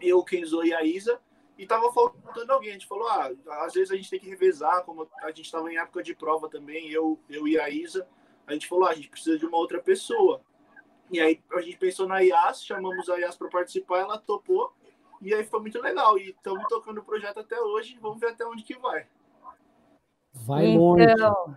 [0.00, 1.20] eu, Kenzo e a Isa
[1.58, 2.70] e tava faltando alguém.
[2.70, 3.30] A gente falou, ah,
[3.64, 6.48] às vezes a gente tem que revezar, como a gente estava em época de prova
[6.48, 8.06] também, eu, eu e a Isa,
[8.46, 10.42] a gente falou, ah, a gente precisa de uma outra pessoa.
[11.10, 14.74] E aí a gente pensou na Yas, chamamos a Yas para participar, ela topou,
[15.22, 16.18] e aí foi muito legal.
[16.18, 19.06] E estamos tocando o projeto até hoje, vamos ver até onde que vai.
[20.44, 20.82] Vai então...
[20.82, 21.06] longe,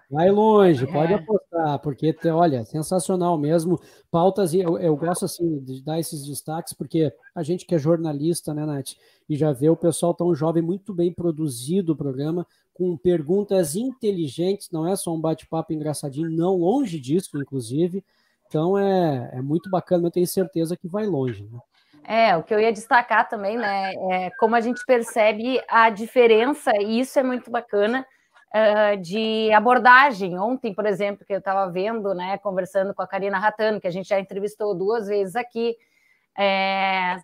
[0.10, 1.16] vai longe, pode é.
[1.16, 3.80] apostar, porque, olha, sensacional mesmo.
[4.10, 7.80] Pautas, e eu, eu gosto assim de dar esses destaques, porque a gente que é
[7.80, 8.94] jornalista, né, Nath,
[9.28, 14.70] e já vê o pessoal tão jovem, muito bem produzido o programa, com perguntas inteligentes,
[14.72, 18.04] não é só um bate-papo engraçadinho, não, longe disso, inclusive.
[18.48, 21.44] Então é, é muito bacana, eu tenho certeza que vai longe.
[21.44, 21.60] Né?
[22.06, 26.72] É, o que eu ia destacar também, né, é como a gente percebe a diferença,
[26.82, 28.06] e isso é muito bacana,
[28.54, 30.38] uh, de abordagem.
[30.38, 33.92] Ontem, por exemplo, que eu estava vendo, né, conversando com a Karina Ratano, que a
[33.92, 35.76] gente já entrevistou duas vezes aqui,
[36.38, 37.18] é,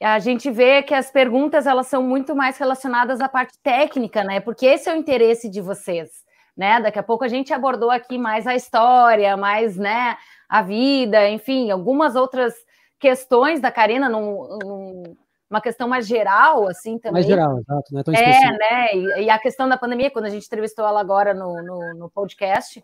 [0.00, 4.38] a gente vê que as perguntas elas são muito mais relacionadas à parte técnica, né?
[4.38, 6.10] Porque esse é o interesse de vocês,
[6.56, 6.80] né?
[6.80, 10.16] Daqui a pouco a gente abordou aqui mais a história, mais, né,
[10.48, 12.54] a vida, enfim, algumas outras
[12.98, 15.16] questões da Karina num, num
[15.50, 17.14] uma questão mais geral, assim, também.
[17.14, 18.94] Mais geral, exato, não é tão É, né?
[18.94, 22.10] E, e, a questão da pandemia, quando a gente entrevistou ela agora no, no, no
[22.10, 22.82] podcast,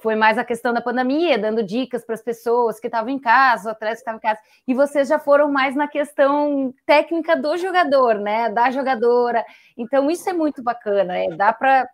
[0.00, 3.68] foi mais a questão da pandemia, dando dicas para as pessoas que estavam em casa,
[3.68, 4.40] os atletas que estavam em casa.
[4.66, 8.48] E vocês já foram mais na questão técnica do jogador, né?
[8.48, 9.44] Da jogadora.
[9.76, 11.88] Então, isso é muito bacana, é, dá para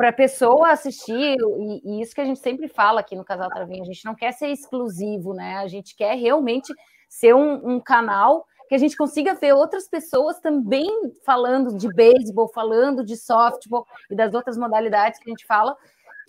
[0.00, 3.50] para a pessoa assistir, e, e, isso que a gente sempre fala aqui no Casal
[3.50, 5.56] Travinho, a gente não quer ser exclusivo, né?
[5.56, 6.72] A gente quer realmente
[7.06, 10.88] ser um, um canal que a gente consiga ver outras pessoas também
[11.26, 15.76] falando de beisebol, falando de softball e das outras modalidades que a gente fala,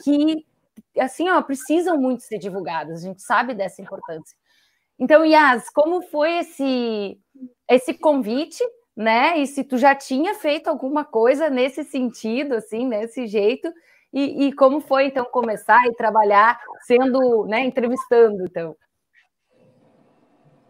[0.03, 0.43] que
[0.99, 3.03] assim, ó, precisam muito ser divulgadas.
[3.03, 4.35] A gente sabe dessa importância.
[4.97, 7.19] Então, Yas, como foi esse
[7.69, 8.63] esse convite,
[8.97, 9.37] né?
[9.37, 13.71] E se tu já tinha feito alguma coisa nesse sentido, assim, nesse jeito,
[14.11, 18.75] e, e como foi então começar e trabalhar sendo, né, entrevistando, então?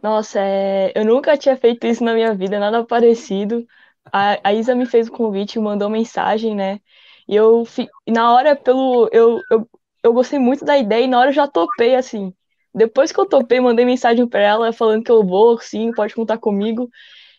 [0.01, 0.91] Nossa, é...
[0.95, 3.65] eu nunca tinha feito isso na minha vida, nada parecido.
[4.11, 6.79] A, a Isa me fez o convite, mandou mensagem, né?
[7.27, 7.63] E eu,
[8.07, 9.07] na hora, pelo.
[9.11, 9.69] Eu, eu,
[10.03, 12.33] eu gostei muito da ideia e na hora eu já topei, assim.
[12.73, 16.37] Depois que eu topei, mandei mensagem para ela falando que eu vou, sim, pode contar
[16.39, 16.89] comigo.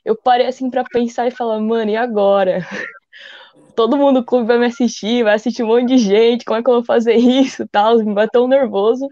[0.04, 2.66] Eu parei, assim, para pensar e falar, mano, e agora?
[3.74, 6.62] Todo mundo do clube vai me assistir, vai assistir um monte de gente, como é
[6.62, 7.98] que eu vou fazer isso tal?
[7.98, 9.08] Me bateu nervoso.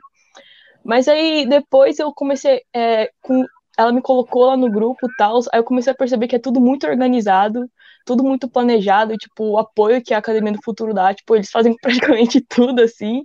[0.85, 3.45] Mas aí depois eu comecei é, com
[3.79, 6.61] ela me colocou lá no grupo tal, aí eu comecei a perceber que é tudo
[6.61, 7.67] muito organizado,
[8.05, 11.75] tudo muito planejado, tipo, o apoio que a Academia do Futuro dá, tipo, eles fazem
[11.81, 13.25] praticamente tudo, assim,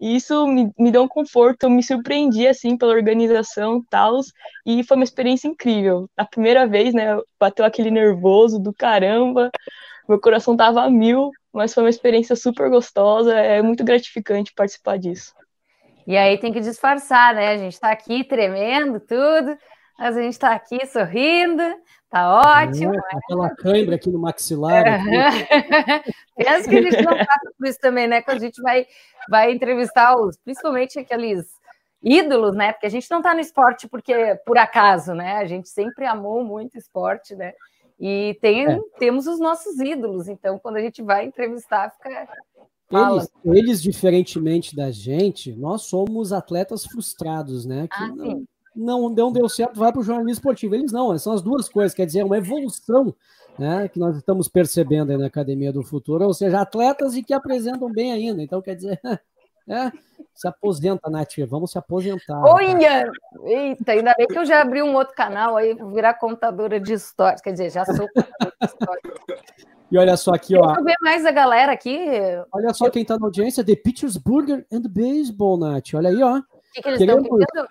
[0.00, 4.20] e isso me, me deu um conforto, eu me surpreendi, assim, pela organização tal,
[4.66, 6.08] e foi uma experiência incrível.
[6.16, 9.50] A primeira vez, né, bateu aquele nervoso do caramba,
[10.08, 14.98] meu coração tava a mil, mas foi uma experiência super gostosa, é muito gratificante participar
[14.98, 15.32] disso.
[16.06, 17.48] E aí tem que disfarçar, né?
[17.48, 19.56] A gente está aqui tremendo, tudo,
[19.98, 21.62] mas a gente está aqui sorrindo,
[22.10, 22.94] tá ótimo.
[22.94, 24.84] É, aquela cãibra aqui no maxilar.
[26.36, 28.20] Pensa que a gente não passa por isso também, né?
[28.20, 28.86] Quando a gente vai,
[29.28, 31.46] vai entrevistar os, principalmente aqueles
[32.02, 32.72] ídolos, né?
[32.72, 35.36] Porque a gente não está no esporte porque por acaso, né?
[35.38, 37.54] A gente sempre amou muito esporte, né?
[37.98, 38.78] E tem, é.
[38.98, 42.28] temos os nossos ídolos, então quando a gente vai entrevistar, fica
[42.90, 47.88] eles, eles, diferentemente da gente, nós somos atletas frustrados, né?
[47.88, 50.74] Que ah, não, não, não deu certo, vai para o jornalismo esportivo.
[50.74, 53.14] Eles não, são as duas coisas, quer dizer, é uma evolução
[53.58, 57.32] né, que nós estamos percebendo aí na Academia do Futuro, ou seja, atletas e que
[57.32, 58.42] apresentam bem ainda.
[58.42, 59.00] Então, quer dizer,
[59.68, 59.92] é,
[60.34, 62.42] se aposenta, Nath, vamos se aposentar.
[62.44, 63.10] Olha!
[63.44, 66.92] Eita, ainda bem que eu já abri um outro canal aí, vou virar contadora de
[66.92, 69.14] histórias, quer dizer, já sou contadora de histórias.
[69.90, 70.66] E olha só aqui, ó.
[70.66, 71.98] Deixa eu ver mais a galera aqui.
[72.52, 75.94] Olha só quem está na audiência, The Pitchers Burger and Baseball, Nath.
[75.94, 76.38] Olha aí, ó.
[76.38, 76.42] O
[76.72, 77.68] que, que eles estão pedindo?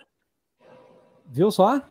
[1.25, 1.81] Viu só?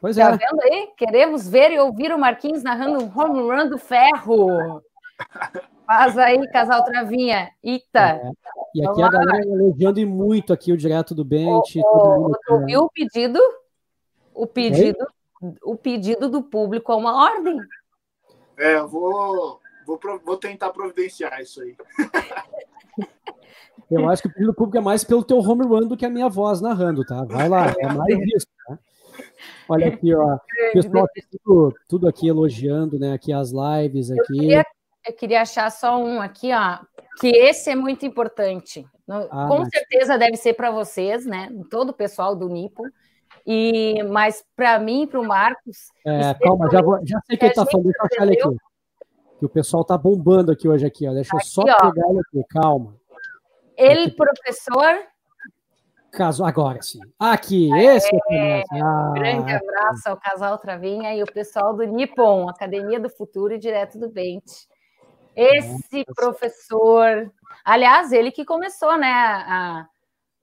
[0.00, 0.36] Pois tá é.
[0.36, 0.88] vendo aí?
[0.96, 4.82] Queremos ver e ouvir o Marquinhos narrando um home run do ferro.
[5.86, 7.50] Faz aí, casal Travinha.
[7.62, 8.00] Eita.
[8.00, 8.30] É.
[8.74, 11.80] E aqui a galera elogiando muito aqui o direto do bench.
[11.84, 13.38] Oh, oh, viu o pedido?
[14.34, 15.06] O pedido,
[15.62, 17.58] o pedido do público é uma ordem.
[18.58, 21.76] É, eu vou Vou, vou tentar providenciar isso aí.
[23.90, 26.10] Eu acho que o pedido público é mais pelo teu home run do que a
[26.10, 27.24] minha voz narrando, tá?
[27.24, 28.78] Vai lá, é mais isso, tá?
[29.68, 30.38] Olha aqui, ó.
[30.72, 31.06] Pessoal,
[31.44, 33.12] tudo, tudo aqui elogiando, né?
[33.12, 34.18] Aqui as lives aqui.
[34.18, 34.66] Eu queria,
[35.06, 36.78] eu queria achar só um aqui, ó.
[37.20, 38.86] Que esse é muito importante.
[39.08, 39.68] Ah, Com mas...
[39.68, 41.50] certeza deve ser para vocês, né?
[41.70, 42.82] Todo o pessoal do Nipo.
[43.46, 45.88] E, mas para mim, para o Marcos.
[46.06, 48.56] É, calma, já, vou, já sei que ele está falando, deixa eu achar ele aqui
[49.42, 51.12] que o pessoal tá bombando aqui hoje aqui, ó.
[51.12, 51.90] Deixa aqui, eu só ó.
[51.90, 52.94] pegar ele aqui, calma.
[53.76, 54.10] Ele, aqui.
[54.12, 55.00] professor.
[56.12, 57.00] Caso agora sim.
[57.18, 63.00] Aqui, esse é, ah, grande abraço ao casal Travinha e o pessoal do Nippon, Academia
[63.00, 64.68] do Futuro e direto do Bente.
[65.34, 67.32] Esse professor.
[67.64, 69.10] Aliás, ele que começou, né?
[69.10, 69.86] A,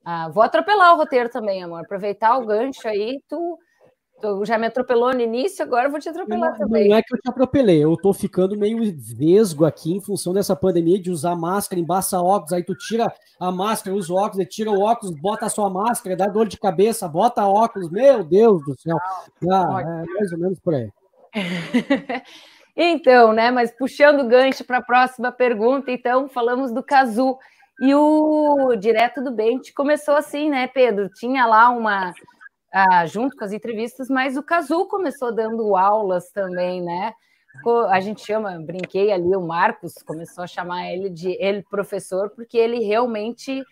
[0.04, 1.80] a, vou atropelar o roteiro também, amor.
[1.80, 3.58] Aproveitar o gancho aí, tu
[4.20, 6.88] Tu já me atropelou no início, agora eu vou te atropelar não, também.
[6.88, 8.78] Não é que eu te atropelei, eu tô ficando meio
[9.16, 13.50] vesgo aqui em função dessa pandemia de usar máscara, embaça óculos, aí tu tira a
[13.50, 17.08] máscara, usa o óculos, tira o óculos, bota a sua máscara, dá dor de cabeça,
[17.08, 18.98] bota óculos, meu Deus do céu.
[19.50, 20.90] Ah, é mais ou menos por aí.
[22.76, 27.38] então, né, mas puxando o gancho para a próxima pergunta, então, falamos do Cazu.
[27.82, 31.08] E o Direto do Bente começou assim, né, Pedro?
[31.08, 32.12] Tinha lá uma
[32.72, 37.12] ah, junto com as entrevistas, mas o Cazu começou dando aulas também, né?
[37.88, 42.56] A gente chama, brinquei ali, o Marcos começou a chamar ele de ele professor, porque
[42.56, 43.64] ele realmente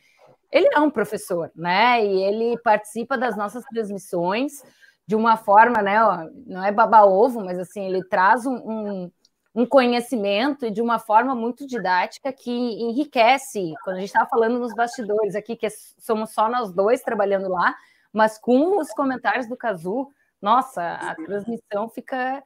[0.50, 2.04] ele é um professor, né?
[2.04, 4.62] E ele participa das nossas transmissões
[5.06, 5.98] de uma forma, né?
[6.46, 9.10] Não é baba-ovo, mas assim, ele traz um, um,
[9.54, 13.74] um conhecimento e de uma forma muito didática que enriquece.
[13.84, 17.74] Quando a gente estava falando nos bastidores aqui, que somos só nós dois trabalhando lá,
[18.12, 20.08] mas com os comentários do Cazu,
[20.40, 22.42] nossa, a transmissão fica,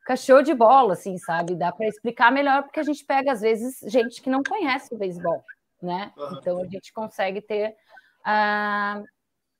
[0.00, 1.54] fica show de bola, assim, sabe?
[1.54, 4.98] Dá para explicar melhor, porque a gente pega, às vezes, gente que não conhece o
[4.98, 5.42] beisebol,
[5.80, 6.12] né?
[6.32, 7.76] Então a gente consegue ter
[8.24, 9.02] a,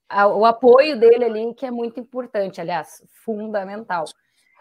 [0.09, 4.05] a, o apoio dele ali, que é muito importante, aliás, fundamental.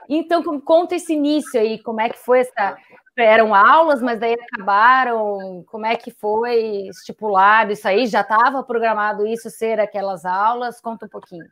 [0.10, 2.78] Então, conta esse início aí, como é que foi essa.
[3.18, 5.64] Eram aulas, mas daí acabaram.
[5.68, 8.08] Como é que foi estipulado isso aí?
[8.08, 10.82] Já estava programado isso ser aquelas aulas?
[10.82, 11.46] Conta um pouquinho.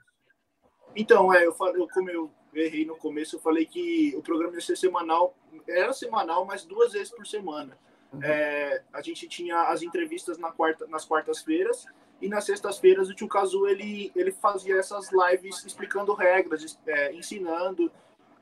[0.95, 4.55] Então, é, eu falei, eu, como eu errei no começo, eu falei que o programa
[4.55, 5.35] ia ser semanal,
[5.67, 7.77] era semanal, mas duas vezes por semana.
[8.11, 8.23] Uhum.
[8.23, 11.85] É, a gente tinha as entrevistas na quarta, nas quartas-feiras
[12.21, 17.91] e nas sextas-feiras o tio Cazu ele, ele fazia essas lives explicando regras, é, ensinando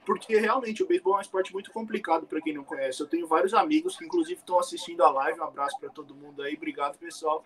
[0.05, 3.01] porque realmente o beisebol é um esporte muito complicado para quem não conhece.
[3.01, 5.39] Eu tenho vários amigos que, inclusive, estão assistindo a live.
[5.39, 7.43] Um abraço para todo mundo aí, obrigado, pessoal.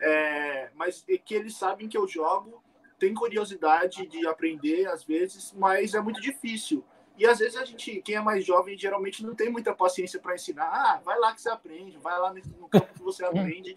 [0.00, 2.62] É, mas é que eles sabem que eu jogo,
[2.98, 6.84] tem curiosidade de aprender às vezes, mas é muito difícil.
[7.18, 10.34] E às vezes a gente, quem é mais jovem, geralmente não tem muita paciência para
[10.34, 10.66] ensinar.
[10.66, 13.76] Ah, vai lá que você aprende, vai lá no campo que você aprende.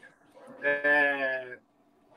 [0.61, 1.57] É,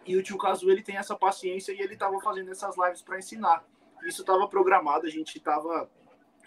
[0.05, 3.19] e o tio Caso ele tem essa paciência e ele estava fazendo essas lives para
[3.19, 3.65] ensinar.
[4.05, 5.89] Isso estava programado, a gente estava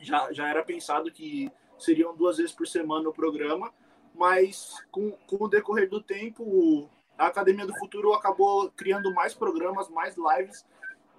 [0.01, 3.73] já, já era pensado que seriam duas vezes por semana o programa,
[4.13, 9.89] mas com, com o decorrer do tempo, a Academia do Futuro acabou criando mais programas,
[9.89, 10.65] mais lives,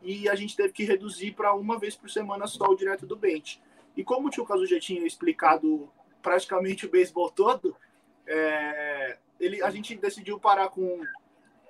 [0.03, 3.17] e a gente teve que reduzir para uma vez por semana só o direto do
[3.17, 3.61] bench.
[3.97, 5.91] E como o tio Caso já tinha explicado
[6.23, 7.77] praticamente o beisebol todo,
[8.27, 11.01] é, ele, a gente decidiu parar com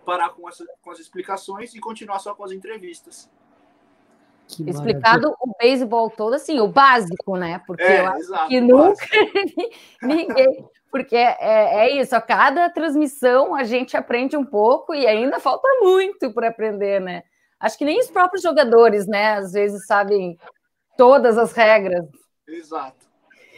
[0.04, 3.28] parar com, essa, com as explicações e continuar só com as entrevistas.
[4.48, 5.36] Que explicado maravilha.
[5.40, 7.60] o beisebol todo, assim, o básico, né?
[7.66, 9.06] Porque é, eu acho exato, que nunca
[10.02, 10.68] ninguém.
[10.90, 15.68] Porque é, é isso, a cada transmissão a gente aprende um pouco e ainda falta
[15.82, 17.22] muito para aprender, né?
[17.58, 20.38] Acho que nem os próprios jogadores, né, às vezes sabem
[20.96, 22.06] todas as regras.
[22.46, 23.06] Exato.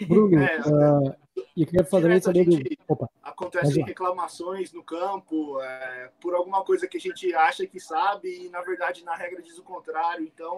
[0.07, 1.15] Bruno, é, uh,
[1.57, 2.57] e queria fazer saber do...
[2.89, 3.09] Opa,
[3.49, 8.49] acontecem reclamações no campo é, por alguma coisa que a gente acha que sabe e
[8.49, 10.25] na verdade na regra diz o contrário.
[10.25, 10.57] Então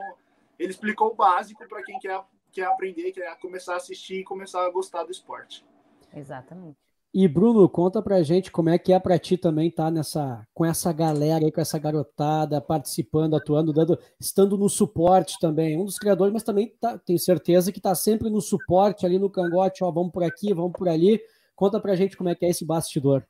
[0.58, 2.20] ele explicou o básico para quem quer,
[2.52, 5.64] quer aprender, quer começar a assistir e começar a gostar do esporte.
[6.14, 6.76] Exatamente.
[7.12, 10.46] E Bruno, conta pra gente como é que é para ti também estar tá nessa
[10.54, 15.76] com essa galera aí, com essa garotada, participando, atuando, dando, estando no suporte também.
[15.76, 19.28] Um dos criadores, mas também tá, tenho certeza que está sempre no suporte ali no
[19.28, 21.20] cangote, ó, vamos por aqui, vamos por ali.
[21.60, 23.22] Conta pra gente como é que é esse bastidor.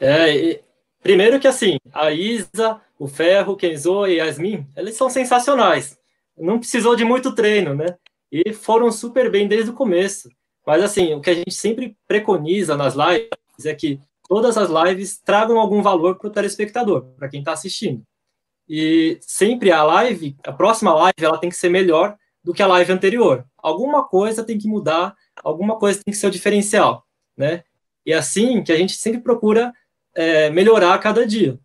[0.00, 0.62] É,
[1.02, 5.98] primeiro que assim, a Isa, o Ferro, Kenzo e Yasmin, eles são sensacionais.
[6.34, 7.98] Não precisou de muito treino, né?
[8.32, 10.30] E foram super bem desde o começo.
[10.66, 15.20] Mas, assim, o que a gente sempre preconiza nas lives é que todas as lives
[15.20, 18.02] tragam algum valor para o telespectador, para quem está assistindo.
[18.66, 22.66] E sempre a live, a próxima live, ela tem que ser melhor do que a
[22.66, 23.44] live anterior.
[23.64, 27.64] Alguma coisa tem que mudar, alguma coisa tem que ser o diferencial, né?
[28.04, 29.72] E é assim que a gente sempre procura
[30.14, 31.58] é, melhorar a cada dia.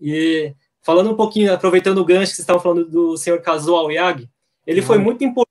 [0.00, 4.30] E falando um pouquinho, aproveitando o gancho que vocês estavam falando do senhor Kazuo Aoyagi,
[4.64, 4.86] ele uhum.
[4.86, 5.50] foi muito importante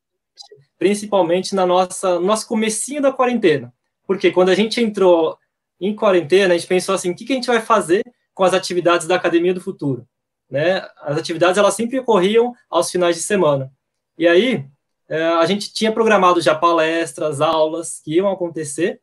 [0.79, 3.73] principalmente na nossa no nosso comecinho da quarentena.
[4.07, 5.37] Porque quando a gente entrou
[5.81, 8.53] em quarentena, a gente pensou assim, o que, que a gente vai fazer com as
[8.53, 10.07] atividades da Academia do Futuro?
[10.49, 10.77] Né?
[11.01, 13.69] As atividades elas sempre ocorriam aos finais de semana.
[14.17, 14.65] E aí
[15.09, 19.01] a gente tinha programado já palestras, aulas que iam acontecer,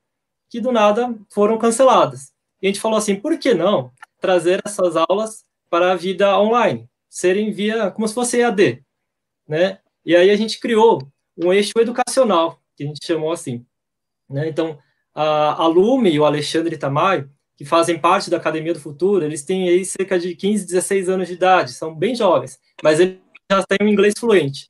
[0.48, 2.32] que do nada foram canceladas.
[2.60, 6.88] E a gente falou assim, por que não trazer essas aulas para a vida online,
[7.08, 8.82] serem via como se fosse EAD,
[9.48, 9.78] né?
[10.04, 11.00] E aí a gente criou
[11.36, 13.64] um eixo educacional, que a gente chamou assim.
[14.28, 14.48] Né?
[14.48, 14.78] Então,
[15.14, 19.44] a, a Lume e o Alexandre Tamay, que fazem parte da Academia do Futuro, eles
[19.44, 23.18] têm aí cerca de 15, 16 anos de idade, são bem jovens, mas eles
[23.50, 24.69] já têm um inglês fluente,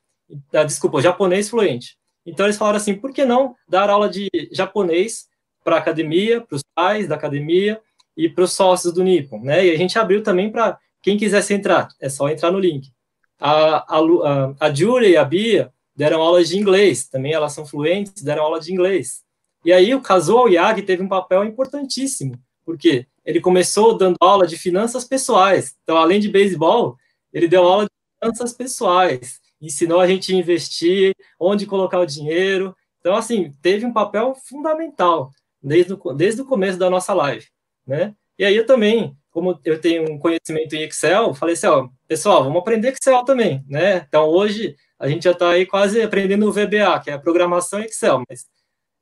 [0.52, 1.96] ah, desculpa, japonês fluente.
[2.24, 5.28] Então eles falaram assim, por que não dar aula de japonês
[5.64, 7.80] para a academia, para os pais da academia
[8.16, 9.66] e para os sócios do Nippon, né?
[9.66, 12.90] E a gente abriu também para quem quisesse entrar, é só entrar no link.
[13.38, 18.22] A, a, a Julia e a Bia deram aulas de inglês, também elas são fluentes,
[18.22, 19.22] deram aula de inglês.
[19.64, 24.56] E aí o Kazuo Yagi teve um papel importantíssimo, porque ele começou dando aula de
[24.56, 25.74] finanças pessoais.
[25.82, 26.96] Então, além de beisebol,
[27.32, 32.74] ele deu aula de finanças pessoais, ensinou a gente a investir, onde colocar o dinheiro.
[33.00, 35.30] Então, assim, teve um papel fundamental
[35.62, 37.46] desde o, desde o começo da nossa live,
[37.86, 38.14] né?
[38.38, 42.44] E aí eu também, como eu tenho um conhecimento em Excel, falei assim, ó, pessoal,
[42.44, 43.98] vamos aprender Excel também, né?
[44.08, 48.22] Então, hoje, a gente já está aí quase aprendendo o VBA, que é programação Excel,
[48.28, 48.46] mas...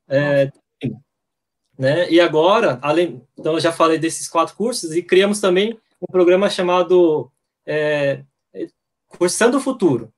[0.09, 0.51] É,
[1.79, 2.11] né?
[2.11, 6.49] E agora, além, então eu já falei desses quatro cursos e criamos também um programa
[6.49, 7.31] chamado
[7.65, 8.23] é,
[9.07, 10.11] Cursando o Futuro.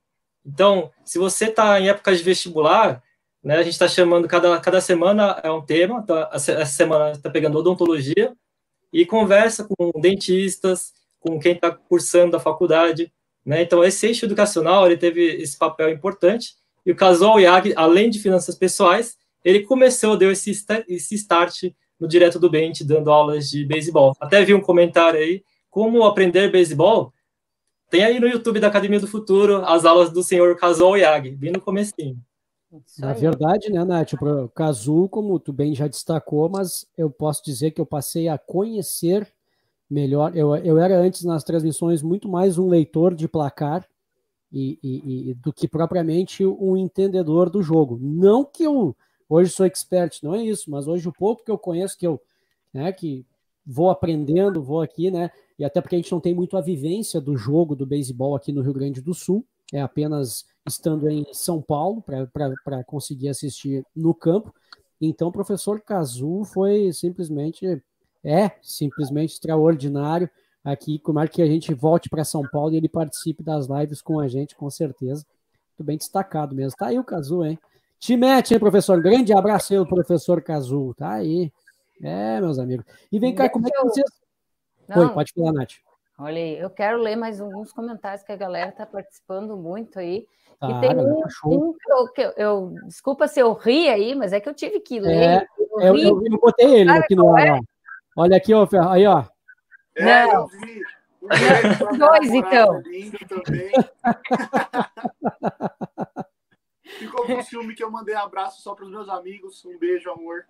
[0.44, 3.02] Então, se você está em época de vestibular,
[3.42, 6.00] né, a gente está chamando cada, cada semana é um tema.
[6.02, 8.32] Então, essa semana está pegando odontologia
[8.92, 13.12] e conversa com dentistas, com quem está cursando a faculdade.
[13.44, 13.62] Né?
[13.62, 16.54] Então, esse eixo educacional ele teve esse papel importante.
[16.84, 20.50] E o Casual IAG, além de finanças pessoais, ele começou, deu esse,
[20.88, 21.64] esse start
[21.98, 24.14] no Direto do Bente, dando aulas de beisebol.
[24.20, 27.12] Até vi um comentário aí, como aprender beisebol?
[27.92, 31.52] Tem aí no YouTube da Academia do Futuro as aulas do senhor Kazuo Yagi, bem
[31.52, 32.18] no comecinho.
[32.98, 37.70] Na verdade, né, Nath, o Kazu, como tu bem já destacou, mas eu posso dizer
[37.72, 39.30] que eu passei a conhecer
[39.90, 40.34] melhor.
[40.34, 43.86] Eu, eu era antes nas transmissões muito mais um leitor de placar
[44.50, 47.98] e, e, e do que propriamente um entendedor do jogo.
[48.00, 48.96] Não que eu
[49.32, 52.20] Hoje sou expert, não é isso, mas hoje o pouco que eu conheço, que eu,
[52.70, 53.24] né, que
[53.64, 55.30] vou aprendendo, vou aqui, né,
[55.62, 58.50] e até porque a gente não tem muito a vivência do jogo do beisebol aqui
[58.50, 64.12] no Rio Grande do Sul, é apenas estando em São Paulo para conseguir assistir no
[64.12, 64.52] campo.
[65.00, 67.80] Então, o professor Cazu foi simplesmente,
[68.24, 70.28] é simplesmente extraordinário
[70.64, 74.02] aqui, como é que a gente volte para São Paulo e ele participe das lives
[74.02, 75.24] com a gente, com certeza.
[75.78, 76.76] Muito bem destacado mesmo.
[76.76, 77.56] Tá aí o Cazu, hein?
[78.00, 79.00] Te mete, hein, professor?
[79.00, 80.92] Grande abraço aí, professor Cazu.
[80.94, 81.52] Tá aí.
[82.02, 82.84] É, meus amigos.
[83.12, 84.21] E vem cá, como é que vocês.
[84.88, 85.72] Não, Oi, pode falar, Nath.
[86.18, 90.26] Olha aí, eu quero ler mais alguns comentários que a galera está participando muito aí.
[90.60, 94.14] Tá, e tem um, um que, eu, que eu, eu, Desculpa se eu ri aí,
[94.14, 95.40] mas é que eu tive que ler.
[95.40, 95.46] É,
[95.80, 97.48] eu, eu, eu, botei ele aqui no ar.
[97.48, 97.58] É?
[98.16, 99.24] Olha aqui, ó, aí, ó.
[99.96, 100.48] É, Não.
[101.98, 102.80] Dois, então.
[106.98, 109.64] Ficou com ciúme que eu mandei abraço só para os meus amigos.
[109.64, 110.44] Um beijo, amor.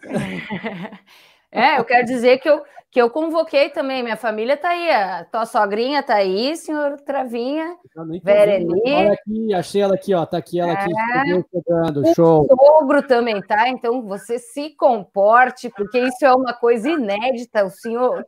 [1.52, 4.02] É, eu quero dizer que eu, que eu convoquei também.
[4.02, 4.90] Minha família está aí.
[4.90, 7.76] A tua sogrinha está aí, senhor Travinha.
[8.24, 8.80] Vereli.
[8.86, 10.24] Olha aqui, achei ela aqui, ó.
[10.24, 10.90] Tá aqui ela aqui.
[10.90, 12.46] É, show.
[12.50, 13.68] O sogro também, tá?
[13.68, 17.66] Então você se comporte, porque isso é uma coisa inédita.
[17.66, 18.26] O senhor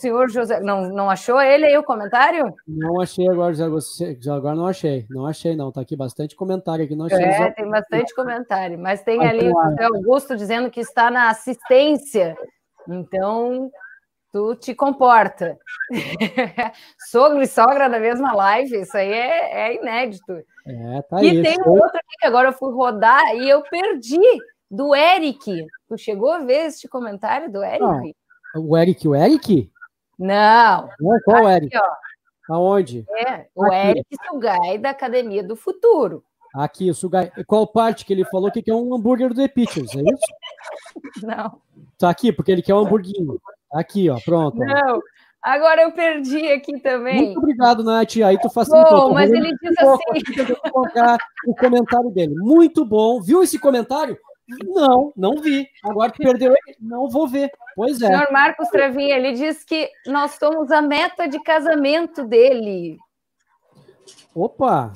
[0.00, 0.60] senhor José.
[0.60, 2.54] Não, não achou ele aí o comentário?
[2.66, 3.54] Não achei agora,
[4.34, 5.06] agora não achei.
[5.10, 5.70] Não achei, não.
[5.70, 6.96] Tá aqui bastante comentário aqui.
[6.96, 8.78] Não achei é, tem bastante comentário.
[8.78, 12.36] Mas tem ali o José Augusto dizendo que está na assistência.
[12.88, 13.70] Então,
[14.32, 15.58] tu te comporta.
[17.10, 20.32] Sogro e sogra na mesma live, isso aí é, é inédito.
[20.66, 24.20] É, tá e tem um outro aqui que agora eu fui rodar e eu perdi,
[24.70, 25.66] do Eric.
[25.88, 27.80] Tu chegou a ver este comentário do Eric?
[27.80, 28.12] Não.
[28.56, 29.70] O Eric, o Eric?
[30.20, 30.88] Não.
[31.00, 31.76] Não qual aqui, Eric?
[31.76, 32.54] Ó.
[32.54, 33.06] Aonde?
[33.08, 33.76] É, o Aqui.
[33.76, 36.22] Eric Sugai da Academia do Futuro.
[36.54, 37.32] Aqui, o Sugai.
[37.46, 41.24] Qual parte que ele falou que quer um hambúrguer do The Pictures, é isso?
[41.26, 41.60] Não.
[41.96, 43.40] Tá aqui, porque ele quer um hamburguinho.
[43.72, 44.58] Aqui, ó, pronto.
[44.58, 45.00] Não.
[45.42, 47.26] Agora eu perdi aqui também.
[47.26, 48.16] Muito obrigado, Nath.
[48.24, 49.08] Aí tu facilitou.
[49.08, 50.54] Bom, mas ele diz assim.
[50.70, 51.16] colocar
[51.46, 52.34] o comentário dele.
[52.34, 53.22] Muito bom.
[53.22, 54.18] Viu esse comentário?
[54.64, 55.68] Não, não vi.
[55.84, 57.50] Agora que perdeu ele, não vou ver.
[57.76, 58.06] Pois é.
[58.06, 62.98] O senhor Marcos Travinha, ele diz que nós somos a meta de casamento dele.
[64.34, 64.92] Opa!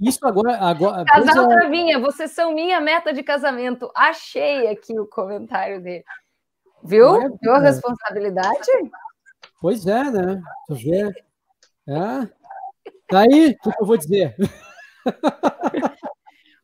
[0.00, 0.56] Isso agora.
[0.58, 1.56] agora Casal é...
[1.56, 3.90] Travinha, vocês são minha meta de casamento.
[3.94, 6.04] Achei aqui o comentário dele.
[6.82, 7.16] Viu?
[7.16, 8.70] É, Viu a responsabilidade?
[9.60, 10.42] Pois é, né?
[10.68, 11.24] Deixa eu ver.
[11.88, 12.28] É.
[13.08, 14.34] Tá aí, o que eu vou dizer?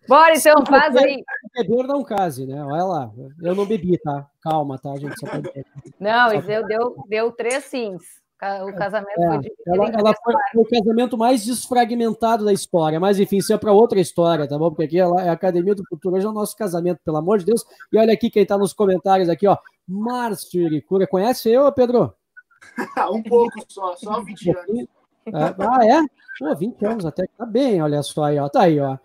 [0.08, 1.24] Bora, então, faz aí.
[1.54, 2.62] Beber não case, né?
[2.64, 3.10] Olha lá.
[3.42, 4.26] Eu não bebi, tá?
[4.42, 5.18] Calma, tá, gente?
[5.18, 5.50] Só pode...
[5.98, 6.40] Não, Só...
[6.40, 8.24] deu, deu, deu três sims.
[8.62, 13.18] O casamento é, foi ela, ela foi, foi, o casamento mais desfragmentado da história, mas
[13.18, 14.68] enfim, isso é para outra história, tá bom?
[14.68, 17.38] Porque aqui ela é a Academia do Futuro, hoje é o nosso casamento, pelo amor
[17.38, 17.64] de Deus.
[17.90, 19.56] E olha aqui quem está nos comentários aqui, ó.
[19.88, 22.12] Márcio Iricura, conhece eu, Pedro?
[23.12, 24.88] um pouco só, só 20 anos.
[25.26, 26.02] É, ah, é?
[26.38, 28.48] Pô, 20 anos até que tá bem, olha só aí, ó.
[28.48, 28.98] Tá aí, ó.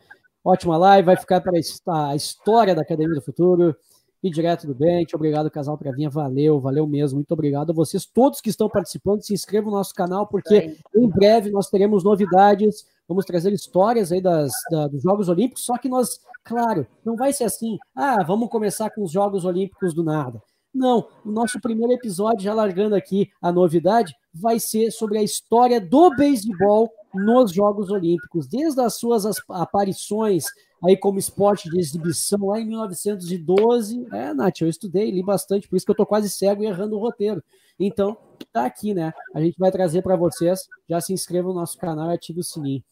[0.44, 3.76] Ótima live, vai ficar para a história da Academia do Futuro
[4.24, 5.16] e direto do Bente.
[5.16, 6.10] Obrigado, casal Pravinha.
[6.10, 7.18] Valeu, valeu mesmo.
[7.18, 9.22] Muito obrigado a vocês, todos que estão participando.
[9.22, 12.86] Se inscrevam no nosso canal, porque em breve nós teremos novidades.
[13.08, 15.66] Vamos trazer histórias aí das, da, dos Jogos Olímpicos.
[15.66, 17.78] Só que nós, claro, não vai ser assim.
[17.96, 20.42] Ah, vamos começar com os Jogos Olímpicos do nada.
[20.74, 25.82] Não, o nosso primeiro episódio, já largando aqui a novidade, vai ser sobre a história
[25.82, 30.46] do beisebol nos Jogos Olímpicos, desde as suas aparições
[30.84, 34.08] aí como esporte de exibição lá em 1912.
[34.12, 36.96] É, Nath, eu estudei, li bastante, por isso que eu tô quase cego e errando
[36.96, 37.44] o roteiro.
[37.80, 38.18] Então,
[38.52, 39.14] tá aqui, né?
[39.34, 40.68] A gente vai trazer para vocês.
[40.90, 42.84] Já se inscreva no nosso canal e ative o sininho.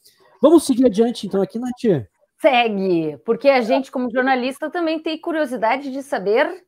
[0.42, 2.08] Vamos seguir adiante, então, aqui, Nath?
[2.40, 6.67] Segue, porque a gente, como jornalista, também tem curiosidade de saber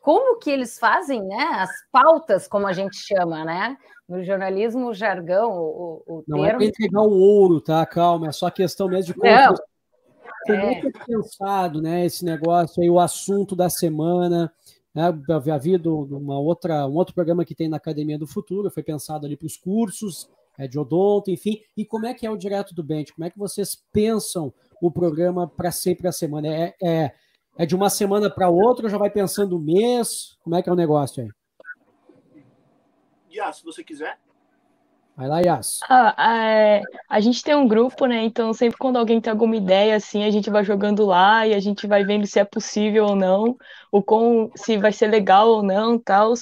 [0.00, 1.48] como que eles fazem, né?
[1.52, 3.76] As pautas, como a gente chama, né?
[4.08, 6.62] No jornalismo, o jargão, o, o Não é termo...
[6.62, 7.84] é para entregar o ouro, tá?
[7.86, 9.54] Calma, é só questão mesmo de como, Não,
[10.46, 10.78] como é.
[10.78, 12.06] é pensado, né?
[12.06, 14.52] Esse negócio aí, o assunto da semana.
[14.94, 15.04] Né?
[15.30, 19.24] Havia havido uma outra, um outro programa que tem na Academia do Futuro, foi pensado
[19.24, 20.28] ali para os cursos
[20.58, 21.60] é, de odonto, enfim.
[21.76, 23.12] E como é que é o Direto do Bench?
[23.12, 26.48] Como é que vocês pensam o programa para sempre a semana?
[26.48, 27.12] É, é
[27.56, 30.36] é de uma semana para outra, já vai pensando o mês?
[30.42, 31.30] Como é que é o negócio aí?
[33.32, 34.18] Yas, se você quiser.
[35.16, 35.80] Vai lá, Yas.
[35.88, 38.24] Ah, é, a gente tem um grupo, né?
[38.24, 41.60] Então, sempre quando alguém tem alguma ideia, assim, a gente vai jogando lá e a
[41.60, 43.56] gente vai vendo se é possível ou não,
[43.92, 46.32] ou com, se vai ser legal ou não, tal.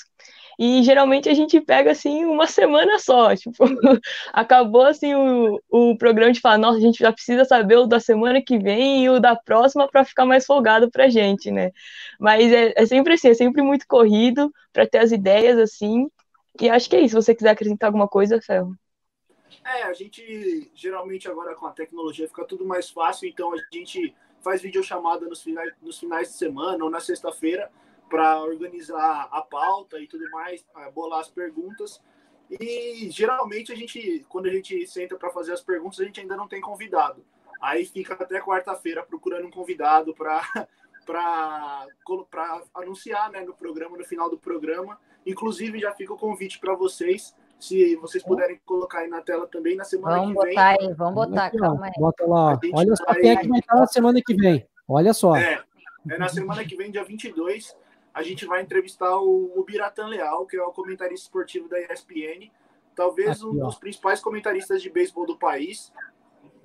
[0.58, 3.34] E geralmente a gente pega assim uma semana só.
[3.36, 3.64] Tipo,
[4.32, 8.00] acabou assim o, o programa de falar, nossa, a gente já precisa saber o da
[8.00, 11.70] semana que vem e o da próxima para ficar mais folgado pra gente, né?
[12.18, 16.10] Mas é, é sempre assim, é sempre muito corrido para ter as ideias assim.
[16.60, 17.10] E acho que é isso.
[17.10, 18.74] Se você quiser acrescentar alguma coisa, Ferro.
[19.64, 24.12] É, a gente geralmente agora com a tecnologia fica tudo mais fácil, então a gente
[24.42, 27.70] faz videochamada nos finais, nos finais de semana ou na sexta-feira
[28.08, 32.00] para organizar a pauta e tudo mais, bolar as perguntas.
[32.50, 36.36] E geralmente a gente, quando a gente senta para fazer as perguntas, a gente ainda
[36.36, 37.24] não tem convidado.
[37.60, 40.40] Aí fica até quarta-feira procurando um convidado para
[41.06, 41.86] para
[42.74, 44.98] anunciar né, no programa, no final do programa.
[45.26, 49.74] Inclusive, já fica o convite para vocês, se vocês puderem colocar aí na tela também
[49.74, 50.54] na semana vamos que vem.
[50.54, 51.92] Botar aí, vamos botar, calma aí.
[51.98, 52.60] Bota lá.
[52.74, 54.66] Olha só quem é que vai estar na semana que vem.
[54.86, 55.34] Olha só.
[55.34, 55.62] É,
[56.10, 57.74] é na semana que vem, dia 22
[58.12, 62.50] a gente vai entrevistar o, o Biratan Leal, que é o comentarista esportivo da ESPN,
[62.94, 65.92] talvez Aqui, um dos principais comentaristas de beisebol do país.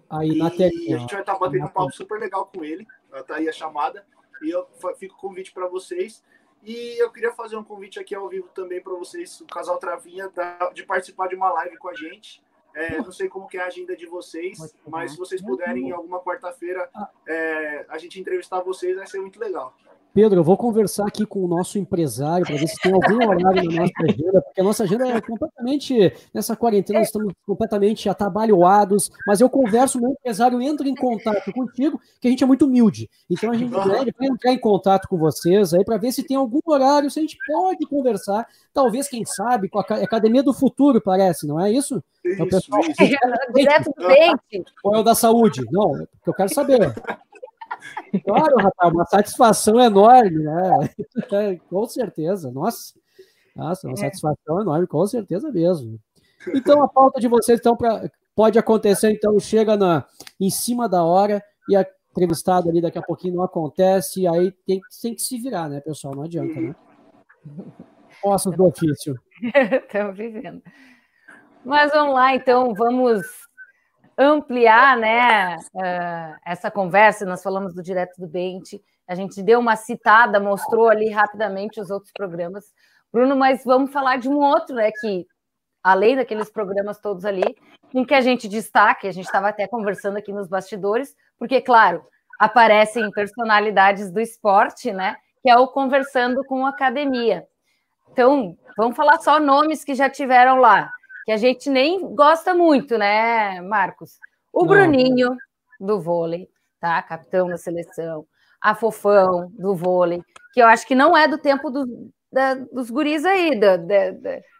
[0.09, 0.97] Aí na telinha.
[0.97, 2.87] A gente vai estar tá batendo um papo super legal com ele.
[3.27, 4.05] Tá aí a chamada.
[4.41, 4.67] E eu
[4.97, 6.23] fico com convite para vocês.
[6.63, 10.31] E eu queria fazer um convite aqui ao vivo também para vocês, o casal Travinha,
[10.73, 12.41] de participar de uma live com a gente.
[12.73, 15.91] É, não sei como que é a agenda de vocês, mas se vocês puderem, em
[15.91, 17.09] alguma quarta-feira, ah.
[17.27, 19.75] é, a gente entrevistar vocês, vai ser muito legal.
[20.13, 23.63] Pedro, eu vou conversar aqui com o nosso empresário para ver se tem algum horário
[23.63, 29.41] na nossa agenda, porque a nossa agenda é completamente, nessa quarentena, estamos completamente atabalhoados, mas
[29.41, 33.09] eu converso, o meu empresário entra em contato contigo, que a gente é muito humilde.
[33.27, 36.59] Então a gente vai entrar em contato com vocês aí para ver se tem algum
[36.63, 41.47] horário, se a gente pode conversar, talvez, quem sabe, com a Academia do Futuro, parece,
[41.47, 41.83] não é isso?
[41.83, 42.93] Isso, então, pessoal, isso.
[43.53, 44.71] Direto do dente.
[44.83, 45.65] Ou é o da saúde?
[45.71, 46.93] Não, é eu quero saber.
[48.23, 50.89] Claro, rapaz, uma satisfação enorme, né?
[51.33, 52.93] É, com certeza, nossa.
[53.55, 53.97] Nossa, uma é.
[53.97, 55.99] satisfação enorme, com certeza mesmo.
[56.53, 60.05] Então, a pauta de vocês, então, pra, pode acontecer, então, chega na,
[60.39, 64.51] em cima da hora e a entrevistado ali daqui a pouquinho não acontece, e aí
[64.67, 66.15] tem, tem que se virar, né, pessoal?
[66.15, 66.75] Não adianta, né?
[68.23, 69.19] Ossos do ofício.
[69.83, 70.61] Estamos vivendo.
[71.65, 73.23] Mas vamos lá, então, vamos
[74.17, 79.75] ampliar né, uh, essa conversa, nós falamos do Direto do Bente, a gente deu uma
[79.75, 82.65] citada, mostrou ali rapidamente os outros programas.
[83.11, 85.27] Bruno, mas vamos falar de um outro, né, que
[85.83, 87.55] além daqueles programas todos ali,
[87.93, 92.05] em que a gente destaca, a gente estava até conversando aqui nos bastidores, porque, claro,
[92.39, 97.45] aparecem personalidades do esporte, né, que é o Conversando com Academia.
[98.11, 100.91] Então, vamos falar só nomes que já tiveram lá
[101.25, 104.17] que a gente nem gosta muito, né, Marcos?
[104.51, 104.67] O Não.
[104.67, 105.35] Bruninho,
[105.79, 106.47] do vôlei,
[106.79, 107.01] tá?
[107.01, 108.25] Capitão da seleção.
[108.61, 111.85] A Fofão, do vôlei, que eu acho que não é do tempo do,
[112.31, 114.13] da, dos guris aí, da, da,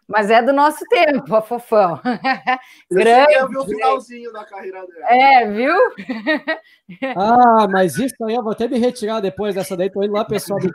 [0.06, 1.98] Mas é do nosso tempo, a Fofão.
[2.90, 3.32] Grande.
[3.32, 5.06] Eu vi o finalzinho da carreira dela.
[5.08, 5.74] É, viu?
[7.16, 9.90] ah, mas isso aí eu vou até me retirar depois dessa daí.
[9.90, 10.60] Tô indo lá, pessoal.
[10.60, 10.68] Do...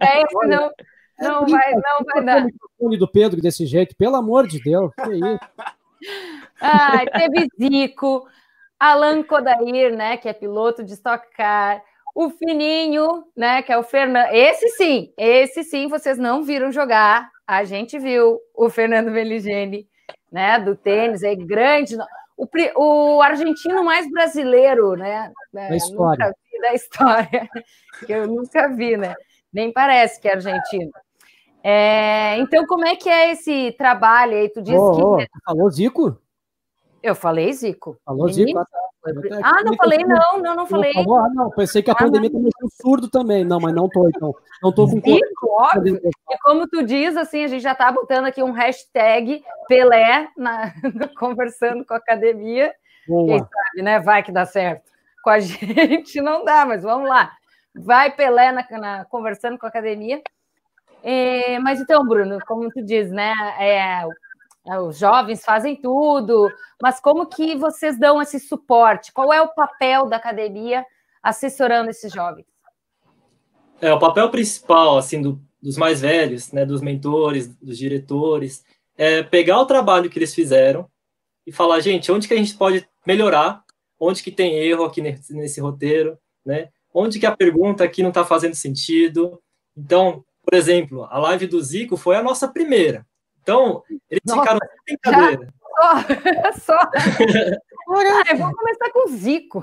[0.00, 0.70] é, não,
[1.20, 2.46] não vai, não vai dar.
[2.78, 4.92] O do Pedro desse jeito, pelo amor de Deus.
[4.94, 5.38] Que isso?
[6.60, 8.26] Ah, teve Zico,
[8.78, 11.82] Alan Kodair, né, que é piloto de Stock Car,
[12.14, 14.30] o Fininho, né, que é o Fernando.
[14.32, 17.30] Esse sim, esse sim, vocês não viram jogar.
[17.46, 19.86] A gente viu o Fernando Meligeni,
[20.30, 21.96] né, do tênis, é grande.
[22.36, 22.46] O,
[23.16, 25.30] o argentino mais brasileiro, né?
[25.52, 26.34] Da história.
[26.62, 27.48] da história,
[28.06, 29.14] que eu nunca vi, né?
[29.52, 30.90] Nem parece que é argentino.
[31.62, 34.48] É, então, como é que é esse trabalho aí?
[34.48, 35.24] Tu disse oh, que.
[35.24, 36.18] Oh, falou Zico?
[37.02, 37.98] Eu falei Zico.
[38.04, 38.58] Falou Zico?
[39.42, 40.92] Ah, não falei, não, não, não falei.
[40.92, 43.44] Falou, ah, não, pensei que a ah, pandemia tá mexendo surdo também.
[43.44, 44.34] Não, mas não tô, então.
[44.62, 45.98] Não tô com Zico, óbvio.
[46.04, 50.72] E como tu diz, assim, a gente já tá botando aqui um hashtag Pelé na,
[51.18, 52.74] conversando com a academia.
[53.08, 53.26] Boa.
[53.26, 54.00] Quem sabe, né?
[54.00, 54.90] Vai que dá certo.
[55.24, 57.32] Com a gente não dá, mas vamos lá.
[57.74, 60.22] Vai Pelé na, na conversando com a academia.
[61.02, 63.32] É, mas então, Bruno, como tu diz, né?
[63.58, 64.04] É,
[64.66, 66.50] é, os jovens fazem tudo,
[66.82, 69.12] mas como que vocês dão esse suporte?
[69.12, 70.84] Qual é o papel da academia
[71.22, 72.46] assessorando esses jovens?
[73.80, 78.62] É, o papel principal, assim, do, dos mais velhos, né, dos mentores, dos diretores,
[78.96, 80.86] é pegar o trabalho que eles fizeram
[81.46, 83.64] e falar, gente, onde que a gente pode melhorar?
[83.98, 86.68] Onde que tem erro aqui nesse, nesse roteiro, né?
[86.92, 89.40] Onde que a pergunta aqui não está fazendo sentido?
[89.76, 93.06] Então, por exemplo, a live do Zico foi a nossa primeira.
[93.40, 95.54] Então, eles Nossa, ficaram sem brincadeira.
[96.58, 96.74] Só.
[96.74, 96.78] só.
[96.80, 99.62] ah, vou começar com o Zico.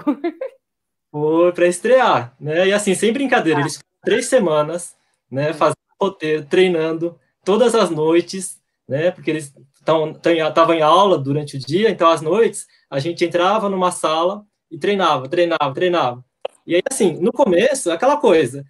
[1.12, 2.70] Foi para estrear, né?
[2.70, 3.62] E assim, sem brincadeira, ah.
[3.64, 4.96] eles ficaram três semanas,
[5.30, 5.52] né?
[5.52, 8.58] Fazendo roteiro, treinando todas as noites,
[8.88, 9.12] né?
[9.12, 13.92] Porque eles estavam em aula durante o dia, então às noites a gente entrava numa
[13.92, 16.24] sala e treinava, treinava, treinava.
[16.66, 18.66] E aí, assim, no começo, aquela coisa,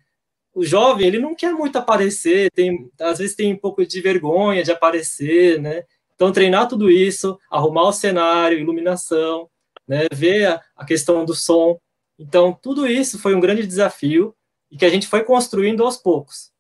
[0.58, 4.64] o jovem ele não quer muito aparecer, tem às vezes tem um pouco de vergonha
[4.64, 5.84] de aparecer, né?
[6.16, 9.48] Então treinar tudo isso, arrumar o cenário, iluminação,
[9.88, 10.08] né?
[10.12, 11.80] Ver a, a questão do som.
[12.18, 14.36] Então tudo isso foi um grande desafio
[14.72, 16.52] e que a gente foi construindo aos poucos,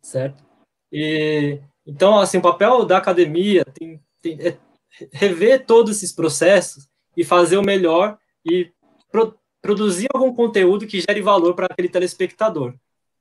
[0.00, 0.42] certo?
[0.90, 4.56] E então assim o papel da academia tem, tem é
[5.12, 8.72] rever todos esses processos e fazer o melhor e
[9.12, 12.74] pro, produzir algum conteúdo que gere valor para aquele telespectador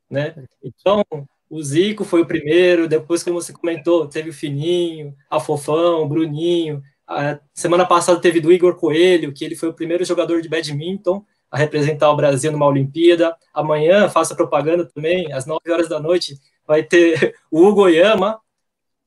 [0.09, 0.35] né?
[0.63, 1.03] Então,
[1.49, 6.07] o Zico foi o primeiro, depois, como você comentou, teve o Fininho, a Fofão, o
[6.07, 6.81] Bruninho.
[7.07, 11.25] A semana passada teve do Igor Coelho, que ele foi o primeiro jogador de badminton
[11.49, 13.35] a representar o Brasil numa Olimpíada.
[13.53, 16.37] Amanhã, faça propaganda também, às 9 horas da noite,
[16.67, 18.39] vai ter o Hugo Oyama,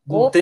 [0.08, 0.40] Opa!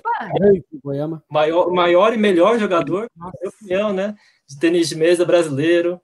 [0.83, 1.23] Goiama.
[1.29, 4.15] Maior, maior e melhor jogador, na minha opinião, né?
[4.47, 6.01] De tênis de mesa brasileiro.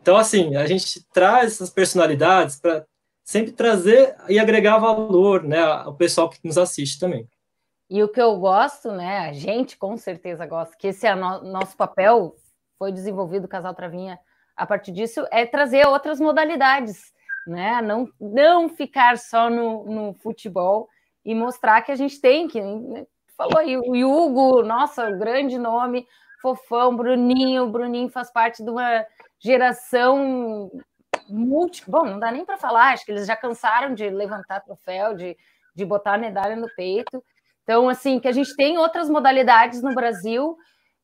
[0.00, 2.86] Então, assim, a gente traz essas personalidades para
[3.28, 7.28] sempre trazer e agregar valor, né, ao pessoal que nos assiste também.
[7.90, 11.42] E o que eu gosto, né, a gente com certeza gosta, que esse é no,
[11.42, 12.34] nosso papel,
[12.78, 14.18] foi desenvolvido o Casal Travinha
[14.56, 17.12] a partir disso, é trazer outras modalidades,
[17.46, 20.88] né, não, não ficar só no, no futebol
[21.22, 23.06] e mostrar que a gente tem, que né,
[23.36, 26.06] falou aí, o Hugo, nossa, grande nome,
[26.40, 29.04] fofão, Bruninho, Bruninho faz parte de uma
[29.38, 30.70] geração
[31.28, 31.88] multi.
[31.88, 35.36] Bom, não dá nem para falar, acho que eles já cansaram de levantar troféu, de,
[35.74, 37.22] de botar a medalha no peito.
[37.68, 40.56] Então, assim, que a gente tem outras modalidades no Brasil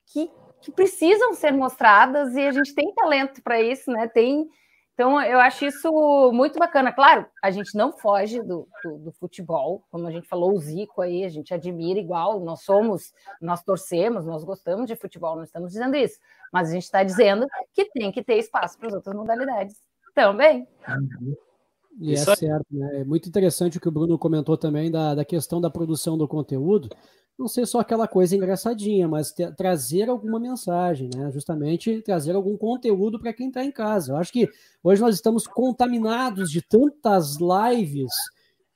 [0.07, 0.31] que,
[0.63, 4.09] que precisam ser mostradas e a gente tem talento para isso, né?
[4.09, 4.49] Tem.
[4.95, 6.91] Então, eu acho isso muito bacana.
[6.91, 11.03] Claro, a gente não foge do, do, do, futebol, como a gente falou, o Zico
[11.03, 13.13] aí, a gente admira igual, nós somos,
[13.43, 16.19] nós torcemos, nós gostamos de futebol, não estamos dizendo isso,
[16.51, 19.77] mas a gente está dizendo que tem que ter espaço para as outras modalidades.
[20.85, 21.37] Também.
[22.01, 23.01] E é certo, né?
[23.01, 26.27] É muito interessante o que o Bruno comentou também da, da questão da produção do
[26.27, 26.89] conteúdo.
[27.39, 31.31] Não ser só aquela coisa engraçadinha, mas ter, trazer alguma mensagem, né?
[31.33, 34.13] Justamente trazer algum conteúdo para quem está em casa.
[34.13, 34.49] Eu acho que
[34.83, 38.13] hoje nós estamos contaminados de tantas lives,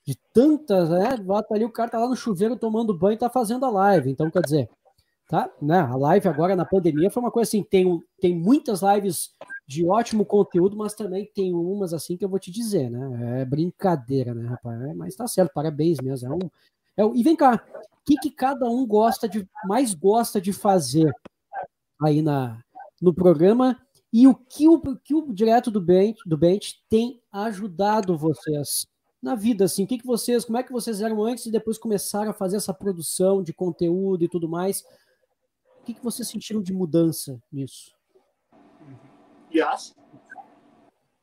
[0.05, 1.17] de tantas, né?
[1.17, 4.11] Bota ali, o cara tá lá no chuveiro tomando banho e tá fazendo a live.
[4.11, 4.69] Então, quer dizer,
[5.27, 5.49] tá?
[5.61, 5.79] Né?
[5.79, 9.31] A live agora na pandemia foi uma coisa assim, tem, tem muitas lives
[9.69, 13.41] de ótimo conteúdo, mas também tem umas assim que eu vou te dizer, né?
[13.41, 14.81] É brincadeira, né, rapaz?
[14.81, 16.27] É, mas tá certo, parabéns mesmo.
[16.27, 16.49] É um,
[16.97, 20.51] é um, e vem cá, o que, que cada um gosta de mais gosta de
[20.51, 21.13] fazer
[22.01, 22.59] aí na,
[22.99, 23.79] no programa
[24.11, 28.87] e o que o, que o direto do Bench, do Bench tem ajudado vocês
[29.21, 31.77] na vida, assim, o que, que vocês, como é que vocês eram antes e depois
[31.77, 34.81] começaram a fazer essa produção de conteúdo e tudo mais?
[35.79, 37.98] O que, que vocês sentiram de mudança nisso?
[39.53, 39.95] Yes.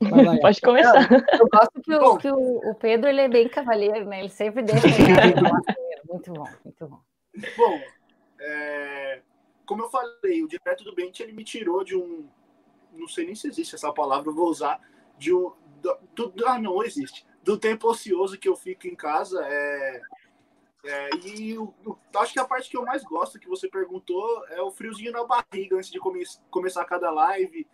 [0.03, 1.11] Lá, Pode começar.
[1.11, 4.21] Eu, eu gosto que, o, que o, o, Pedro ele é bem cavaleiro, né?
[4.21, 4.87] Ele sempre deixa.
[6.09, 7.01] muito bom, muito bom.
[7.57, 7.81] Bom,
[8.41, 9.23] é,
[9.67, 12.29] como eu falei, o direto do Bente ele me tirou de um,
[12.93, 14.81] não sei nem se existe essa palavra, eu vou usar
[15.19, 15.53] de um,
[16.15, 20.01] do, do, ah não existe, do tempo ocioso que eu fico em casa é,
[20.85, 24.47] é e eu, eu, acho que a parte que eu mais gosto que você perguntou
[24.49, 27.67] é o friozinho na barriga antes de come, começar cada live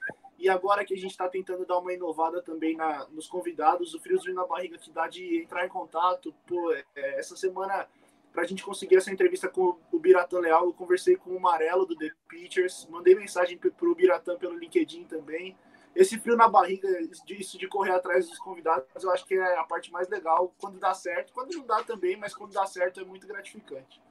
[0.43, 4.01] e agora que a gente está tentando dar uma inovada também na, nos convidados, o
[4.01, 6.35] friozinho na barriga que dá de entrar em contato.
[6.45, 7.87] Pô, é, essa semana
[8.33, 11.87] para a gente conseguir essa entrevista com o Biratã Leal, eu conversei com o Marelo
[11.87, 15.57] do The Pictures, mandei mensagem para o Biratã pelo LinkedIn também.
[15.95, 16.89] Esse frio na barriga,
[17.29, 20.81] isso de correr atrás dos convidados, eu acho que é a parte mais legal quando
[20.81, 24.03] dá certo, quando não dá também, mas quando dá certo é muito gratificante.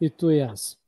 [0.00, 0.78] E tu, Yas?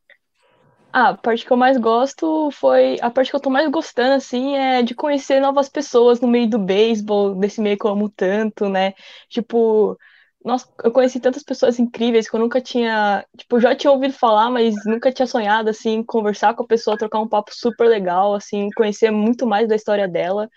[0.97, 2.99] Ah, a parte que eu mais gosto foi.
[3.03, 6.49] A parte que eu tô mais gostando, assim, é de conhecer novas pessoas no meio
[6.49, 8.95] do beisebol, desse meio que eu amo tanto, né?
[9.29, 9.99] Tipo,
[10.45, 14.49] nossa, eu conheci tantas pessoas incríveis que eu nunca tinha, tipo, já tinha ouvido falar,
[14.53, 18.71] mas nunca tinha sonhado, assim, conversar com a pessoa, trocar um papo super legal, assim,
[18.77, 20.49] conhecer muito mais da história dela.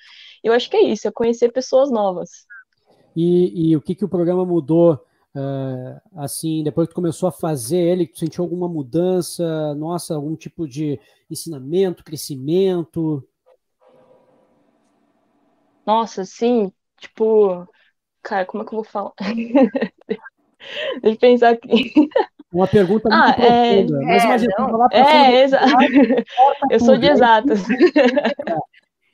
[0.43, 2.45] Eu acho que é isso, é conhecer pessoas novas.
[3.15, 4.99] E, e o que, que o programa mudou,
[5.37, 10.67] uh, assim, depois que começou a fazer ele, tu sentiu alguma mudança, nossa, algum tipo
[10.67, 13.23] de ensinamento, crescimento?
[15.85, 17.67] Nossa, sim, tipo,
[18.27, 19.13] Cara, como é que eu vou falar?
[21.01, 21.93] Deixa eu pensar aqui.
[22.51, 24.03] Uma pergunta muito ah, profunda.
[24.03, 25.67] É, mas imagina, é, falar é, exato.
[26.69, 27.13] Eu sou de né?
[27.13, 27.63] exatas.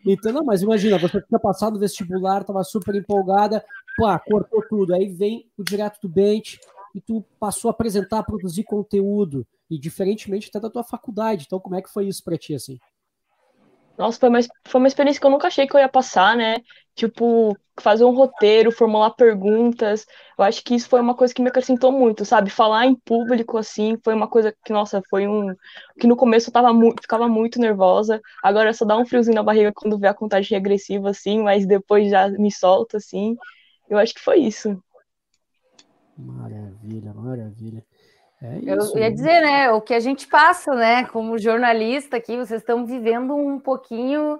[0.05, 3.63] Então, não, mas imagina, você tinha passado no vestibular, estava super empolgada,
[3.98, 4.94] pá, cortou tudo.
[4.94, 6.60] Aí vem o direto do bench
[6.96, 9.46] e tu passou a apresentar, a produzir conteúdo.
[9.70, 11.46] E diferentemente até da tua faculdade.
[11.48, 12.78] Então, como é que foi isso para ti, assim?
[13.98, 16.58] Nossa, foi uma, foi uma experiência que eu nunca achei que eu ia passar, né?
[16.96, 20.06] Tipo, fazer um roteiro, formular perguntas.
[20.38, 22.50] Eu acho que isso foi uma coisa que me acrescentou muito, sabe?
[22.50, 25.56] Falar em público, assim, foi uma coisa que, nossa, foi um.
[26.00, 28.20] que no começo eu tava mu ficava muito nervosa.
[28.44, 32.10] Agora só dá um friozinho na barriga quando vê a contagem regressiva, assim, mas depois
[32.10, 33.36] já me solta, assim.
[33.89, 34.81] Eu acho que foi isso.
[36.17, 37.84] Maravilha, maravilha.
[38.41, 39.71] É isso, eu ia dizer, né?
[39.71, 41.05] O que a gente passa, né?
[41.05, 44.38] Como jornalista aqui, vocês estão vivendo um pouquinho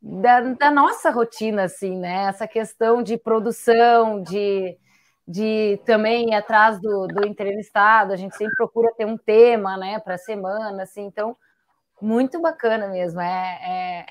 [0.00, 2.28] da, da, nossa rotina, assim, né?
[2.28, 4.78] Essa questão de produção, de,
[5.26, 9.98] de também ir atrás do, do entrevistado, a gente sempre procura ter um tema, né,
[9.98, 11.36] para a semana, assim, então,
[12.00, 13.20] muito bacana mesmo.
[13.20, 14.06] É, é,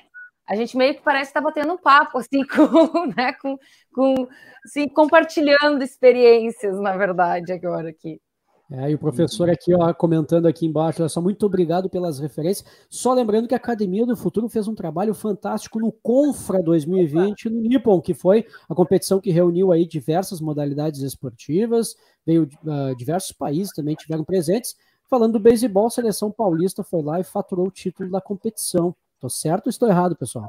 [0.46, 3.58] a gente meio que parece estar tá batendo um papo, assim, com, né, com,
[3.92, 4.28] com
[4.64, 8.20] assim, compartilhando experiências, na verdade, agora aqui.
[8.68, 12.66] É, e o professor aqui, ó, comentando aqui embaixo, só, muito obrigado pelas referências.
[12.90, 17.60] Só lembrando que a Academia do Futuro fez um trabalho fantástico no Confra 2020 no
[17.60, 21.94] Nippon, que foi a competição que reuniu aí diversas modalidades esportivas,
[22.26, 24.74] veio uh, diversos países também tiveram presentes.
[25.08, 28.92] Falando do beisebol, a seleção paulista foi lá e faturou o título da competição.
[29.20, 30.48] Tô certo ou estou errado, pessoal?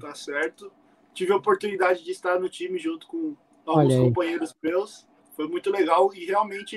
[0.00, 0.72] Tá certo.
[1.12, 5.06] Tive a oportunidade de estar no time junto com alguns companheiros meus.
[5.36, 6.76] Foi muito legal e realmente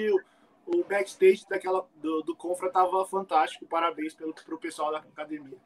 [0.65, 3.65] o backstage daquela, do, do Confra tava fantástico.
[3.65, 5.57] Parabéns pelo, pro pessoal da academia.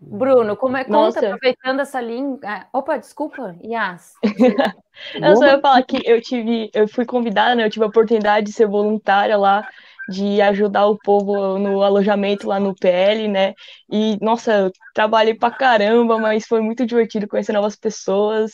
[0.00, 2.38] Bruno, como é conta, aproveitando essa língua.
[2.44, 4.12] Ah, opa, desculpa, Yas.
[5.14, 7.64] eu só ia falar que eu tive, eu fui convidada, né?
[7.64, 9.66] Eu tive a oportunidade de ser voluntária lá,
[10.08, 13.54] de ajudar o povo no alojamento lá no PL, né?
[13.90, 18.52] E, nossa, eu trabalhei pra caramba, mas foi muito divertido conhecer novas pessoas.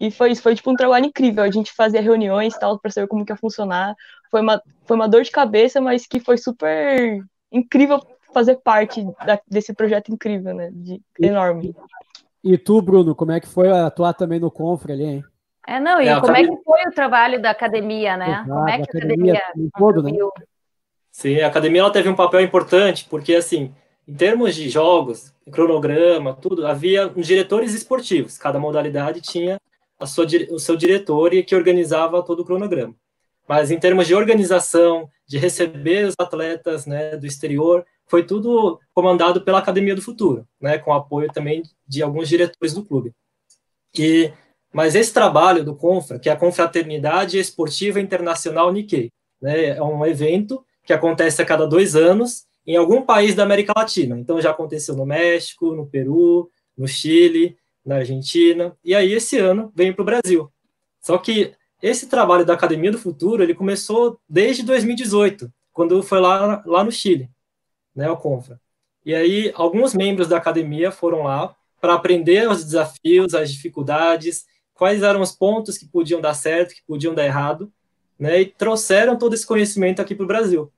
[0.00, 1.42] E foi isso, foi tipo um trabalho incrível.
[1.42, 3.94] A gente fazia reuniões tal para saber como que ia funcionar.
[4.30, 8.00] Foi uma, foi uma dor de cabeça, mas que foi super incrível
[8.32, 10.70] fazer parte da, desse projeto incrível, né?
[10.72, 11.74] De, enorme.
[12.42, 15.24] E tu, Bruno, como é que foi atuar também no Confra ali, hein?
[15.66, 18.26] É, não, e é, como é que foi o trabalho da academia, né?
[18.26, 20.10] Exato, como é que a academia, academia todo, né?
[21.14, 23.72] Sim, a academia ela teve um papel importante, porque assim,
[24.06, 29.60] em termos de jogos, cronograma, tudo, havia diretores esportivos, cada modalidade tinha
[29.96, 32.96] a sua, o seu diretor e que organizava todo o cronograma.
[33.48, 39.40] Mas em termos de organização, de receber os atletas né, do exterior, foi tudo comandado
[39.42, 43.12] pela Academia do Futuro, né, com apoio também de alguns diretores do clube.
[43.96, 44.32] E,
[44.72, 50.04] mas esse trabalho do Confra, que é a Confraternidade Esportiva Internacional Nikkei, né, é um
[50.04, 54.18] evento que acontece a cada dois anos em algum país da América Latina.
[54.18, 59.70] Então já aconteceu no México, no Peru, no Chile, na Argentina, e aí esse ano
[59.74, 60.50] veio para o Brasil.
[61.00, 66.62] Só que esse trabalho da Academia do Futuro, ele começou desde 2018, quando foi lá,
[66.64, 67.28] lá no Chile,
[67.94, 68.58] né, o Confra.
[69.04, 75.02] E aí, alguns membros da academia foram lá para aprender os desafios, as dificuldades, quais
[75.02, 77.70] eram os pontos que podiam dar certo, que podiam dar errado,
[78.18, 80.72] né, e trouxeram todo esse conhecimento aqui para o Brasil.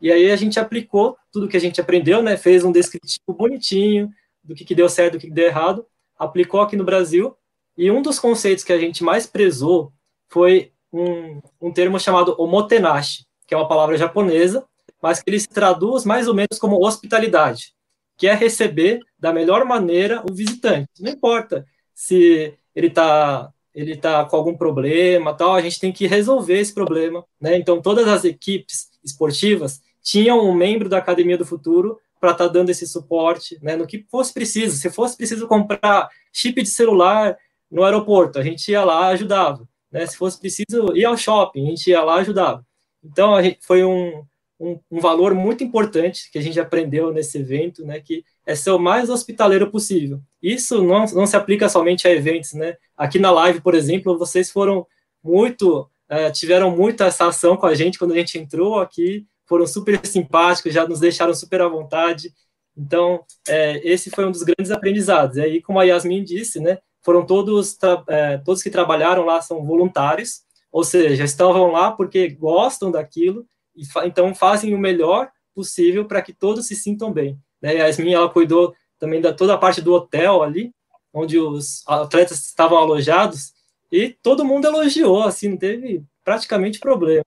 [0.00, 4.10] E aí a gente aplicou tudo que a gente aprendeu, né, fez um descritivo bonitinho
[4.42, 5.86] do que, que deu certo, do que, que deu errado,
[6.18, 7.36] aplicou aqui no Brasil,
[7.76, 9.92] e um dos conceitos que a gente mais prezou
[10.28, 14.66] foi um, um termo chamado omotenashi, que é uma palavra japonesa,
[15.00, 17.74] mas que ele se traduz mais ou menos como hospitalidade,
[18.16, 20.90] que é receber da melhor maneira o visitante.
[21.00, 26.06] Não importa se ele está ele tá com algum problema, tal, a gente tem que
[26.06, 27.56] resolver esse problema, né?
[27.56, 32.52] Então todas as equipes esportivas tinham um membro da Academia do Futuro para estar tá
[32.52, 33.76] dando esse suporte, né?
[33.76, 34.76] No que fosse preciso.
[34.76, 37.36] Se fosse preciso comprar chip de celular
[37.70, 40.06] no aeroporto, a gente ia lá ajudava, né?
[40.06, 42.64] Se fosse preciso ir ao shopping, a gente ia lá ajudava.
[43.02, 44.24] Então gente, foi um,
[44.62, 48.70] um, um, valor muito importante que a gente aprendeu nesse evento, né, que é ser
[48.70, 50.20] o mais hospitaleiro possível.
[50.40, 52.76] Isso não, não se aplica somente a eventos, né?
[52.96, 54.86] Aqui na live, por exemplo, vocês foram
[55.22, 59.66] muito, é, tiveram muita essa ação com a gente quando a gente entrou aqui, foram
[59.66, 62.32] super simpáticos, já nos deixaram super à vontade.
[62.76, 65.36] Então, é, esse foi um dos grandes aprendizados.
[65.36, 67.76] E aí, como a Yasmin disse, né, foram todos,
[68.08, 73.44] é, todos que trabalharam lá são voluntários, ou seja, estavam lá porque gostam daquilo
[73.92, 77.38] fa então fazem o melhor possível para que todos se sintam bem.
[77.60, 77.70] Né?
[77.70, 80.72] A Yasmin, ela cuidou também da toda a parte do hotel ali,
[81.12, 83.52] onde os atletas estavam alojados,
[83.90, 87.24] e todo mundo elogiou, assim, não teve praticamente problema.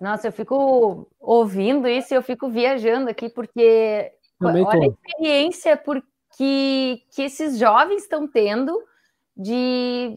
[0.00, 4.84] Nossa, eu fico ouvindo isso e eu fico viajando aqui, porque Também olha tô.
[4.84, 8.76] a experiência porque, que esses jovens estão tendo
[9.36, 10.14] de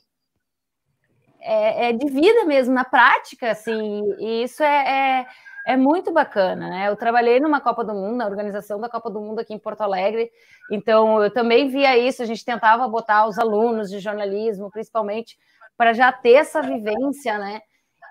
[1.46, 5.26] é, é, de vida mesmo, na prática, assim, e isso é, é,
[5.68, 6.90] é, muito bacana, né?
[6.90, 9.82] Eu trabalhei numa Copa do Mundo, na organização da Copa do Mundo aqui em Porto
[9.82, 10.32] Alegre,
[10.72, 15.38] então eu também via isso, a gente tentava botar os alunos de jornalismo, principalmente,
[15.78, 17.62] para já ter essa vivência, né?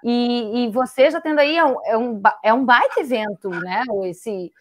[0.05, 3.83] E, e você já tendo aí, é um, é um, é um baita evento, né?
[4.05, 4.53] Esse,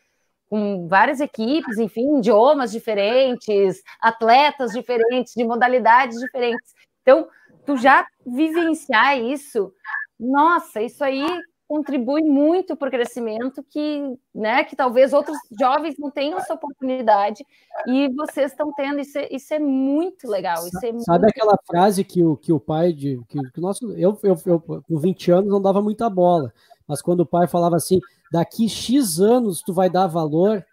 [0.49, 6.73] com várias equipes, enfim, idiomas diferentes, atletas diferentes, de modalidades diferentes.
[7.01, 7.27] Então,
[7.65, 9.71] tu já vivenciar isso,
[10.19, 11.25] nossa, isso aí
[11.67, 14.03] contribui muito para o crescimento que,
[14.33, 17.43] né, que talvez outros jovens não tenham essa oportunidade
[17.87, 18.99] e vocês estão tendo.
[18.99, 20.67] Isso é, isso é muito legal.
[20.67, 21.05] Isso é muito...
[21.05, 23.19] Sabe aquela frase que o, que o pai de.
[23.27, 26.53] Que, que nosso, eu, eu, eu, com 20 anos, não dava muita bola,
[26.87, 27.99] mas quando o pai falava assim:
[28.31, 30.63] daqui X anos tu vai dar valor.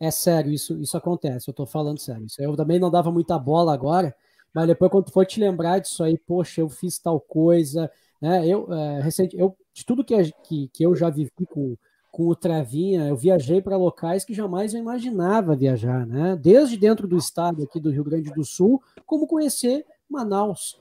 [0.00, 2.26] É sério, isso, isso acontece, eu estou falando sério.
[2.26, 4.12] Isso eu também não dava muita bola agora,
[4.54, 7.90] mas depois quando for te lembrar disso aí, poxa, eu fiz tal coisa,
[8.20, 8.46] né?
[8.46, 11.76] Eu, é, recente, eu de tudo que, que, que eu já vivi com,
[12.10, 16.36] com o Travinha, eu viajei para locais que jamais eu imaginava viajar, né?
[16.36, 20.78] Desde dentro do estado aqui do Rio Grande do Sul, como conhecer Manaus.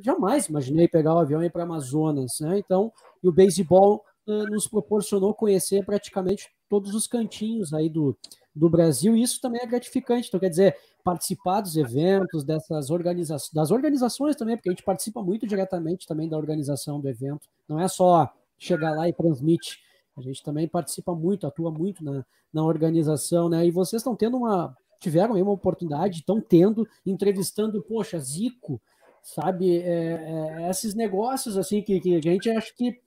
[0.00, 2.58] Jamais imaginei pegar o avião e ir para Amazonas, né?
[2.58, 2.92] Então,
[3.22, 8.16] e o beisebol uh, nos proporcionou conhecer praticamente todos os cantinhos aí do,
[8.54, 10.28] do Brasil, e isso também é gratificante.
[10.28, 15.22] Então, quer dizer, participar dos eventos, dessas organizações, das organizações também, porque a gente participa
[15.22, 17.48] muito diretamente também da organização do evento.
[17.68, 19.80] Não é só chegar lá e transmite.
[20.16, 23.66] A gente também participa muito, atua muito na, na organização, né?
[23.66, 24.76] E vocês estão tendo uma.
[25.00, 28.80] Tiveram aí uma oportunidade, estão tendo, entrevistando, poxa, Zico,
[29.22, 29.78] sabe?
[29.78, 33.00] É, é, esses negócios assim que, que a gente acha que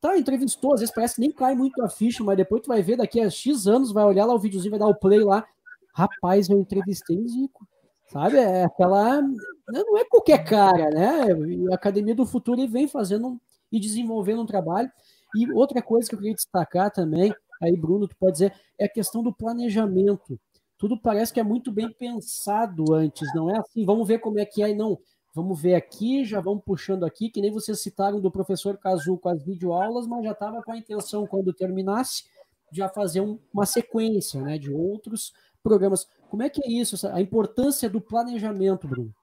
[0.00, 2.82] tá, entrevistou, às vezes parece que nem cai muito a ficha, mas depois tu vai
[2.82, 5.44] ver daqui a X anos, vai olhar lá o videozinho, vai dar o play lá,
[5.92, 7.66] Rapaz, eu entrevistei o Zico.
[8.08, 8.36] Sabe?
[8.36, 9.22] É aquela.
[9.68, 11.32] Não é qualquer cara, né?
[11.70, 13.40] A Academia do Futuro vem fazendo
[13.70, 14.90] e desenvolvendo um trabalho.
[15.34, 18.88] E outra coisa que eu queria destacar também, aí, Bruno, tu pode dizer, é a
[18.88, 20.38] questão do planejamento.
[20.76, 24.44] Tudo parece que é muito bem pensado antes, não é assim, vamos ver como é
[24.44, 24.98] que é, não.
[25.34, 29.30] Vamos ver aqui, já vamos puxando aqui, que nem vocês citaram do professor Cazu com
[29.30, 32.24] as videoaulas, mas já estava com a intenção, quando terminasse,
[32.70, 35.32] já fazer um, uma sequência né, de outros
[35.62, 36.06] programas.
[36.28, 36.96] Como é que é isso?
[37.08, 39.14] A importância do planejamento, Bruno?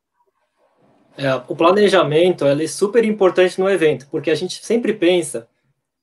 [1.18, 5.50] É, o planejamento é super importante no evento, porque a gente sempre pensa,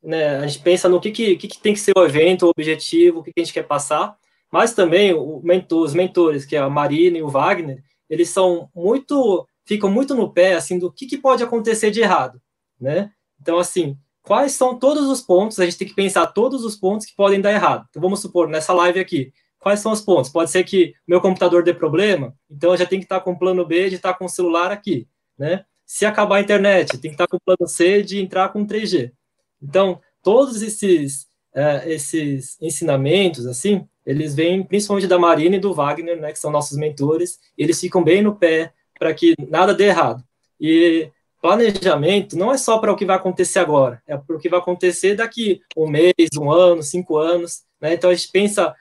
[0.03, 3.21] né, a gente pensa no que, que, que tem que ser o evento, o objetivo,
[3.21, 4.15] o que, a gente quer passar,
[4.53, 9.49] mas também mentor, os mentores, que é a Marina e o Wagner, eles são muito,
[9.65, 12.41] ficam muito no pé, assim, do que, que pode acontecer de errado,
[12.79, 13.11] né?
[13.41, 17.07] Então, assim, quais são todos os pontos, a gente tem que pensar todos os pontos
[17.07, 17.87] que podem dar errado.
[17.89, 20.31] Então, vamos supor, nessa live aqui, quais são os pontos?
[20.31, 23.39] Pode ser que meu computador dê problema, então eu já tenho que estar com o
[23.39, 25.65] plano B de estar com o celular aqui, né?
[25.87, 29.13] se acabar a internet, tem que estar com o plano C de entrar com 3G.
[29.63, 36.21] Então, todos esses, é, esses ensinamentos, assim, eles vêm principalmente da Marina e do Wagner,
[36.21, 40.25] né, que são nossos mentores, eles ficam bem no pé para que nada dê errado.
[40.61, 44.49] E planejamento não é só para o que vai acontecer agora, é para o que
[44.49, 47.63] vai acontecer daqui um mês, um ano, cinco anos.
[47.81, 47.95] Né?
[47.95, 48.75] Então a gente pensa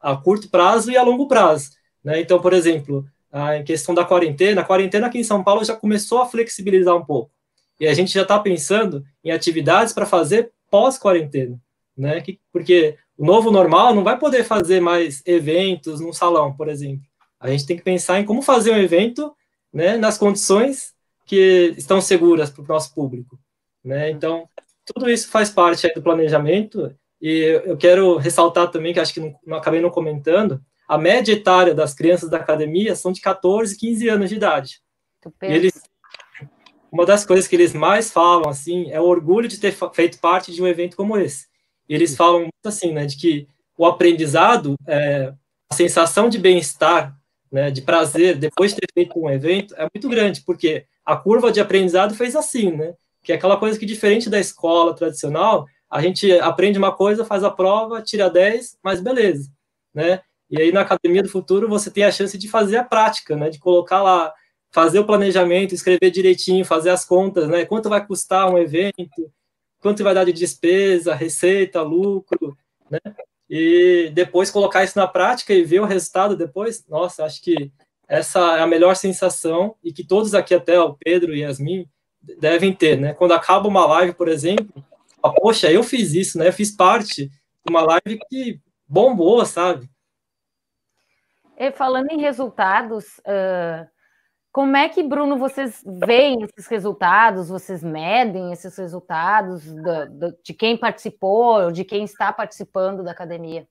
[0.00, 1.70] a, curto prazo e a longo prazo.
[2.02, 2.20] Né?
[2.20, 5.74] Então, por exemplo, a, em questão da quarentena, a quarentena aqui em São Paulo já
[5.74, 7.30] começou a flexibilizar um pouco.
[7.80, 11.58] E a gente já está pensando em atividades para fazer pós-quarentena.
[11.96, 12.20] Né?
[12.20, 17.04] Que, porque o novo normal não vai poder fazer mais eventos num salão, por exemplo.
[17.40, 19.32] A gente tem que pensar em como fazer um evento
[19.72, 20.92] né, nas condições
[21.26, 23.38] que estão seguras para o nosso público.
[23.84, 24.10] Né?
[24.10, 24.48] Então,
[24.84, 29.34] tudo isso faz parte do planejamento, e eu quero ressaltar também, que acho que não,
[29.46, 34.08] não acabei não comentando, a média etária das crianças da academia são de 14, 15
[34.08, 34.80] anos de idade.
[35.42, 35.72] Eles,
[36.90, 40.52] uma das coisas que eles mais falam, assim, é o orgulho de ter feito parte
[40.52, 41.46] de um evento como esse.
[41.88, 45.32] E eles falam muito assim, né, de que o aprendizado, é,
[45.70, 47.14] a sensação de bem-estar,
[47.50, 51.52] né, de prazer, depois de ter feito um evento, é muito grande, porque a curva
[51.52, 52.94] de aprendizado fez assim, né?
[53.22, 57.42] Que é aquela coisa que, diferente da escola tradicional, a gente aprende uma coisa, faz
[57.42, 59.50] a prova, tira 10, mas beleza,
[59.94, 60.20] né?
[60.50, 63.50] E aí na Academia do Futuro você tem a chance de fazer a prática, né?
[63.50, 64.32] De colocar lá,
[64.70, 67.64] fazer o planejamento, escrever direitinho, fazer as contas, né?
[67.64, 69.32] Quanto vai custar um evento,
[69.80, 72.56] quanto vai dar de despesa, receita, lucro,
[72.90, 73.00] né?
[73.48, 77.72] E depois colocar isso na prática e ver o resultado depois, nossa, acho que
[78.06, 81.86] essa é a melhor sensação e que todos aqui, até o Pedro e Yasmin,
[82.38, 83.14] devem ter, né?
[83.14, 84.84] Quando acaba uma live, por exemplo,
[85.22, 86.48] ah, poxa, eu fiz isso, né?
[86.48, 89.88] Eu fiz parte de uma live que bombou, sabe?
[91.56, 93.86] E falando em resultados, uh,
[94.52, 97.48] como é que, Bruno, vocês veem esses resultados?
[97.48, 103.66] Vocês medem esses resultados do, do, de quem participou, de quem está participando da academia?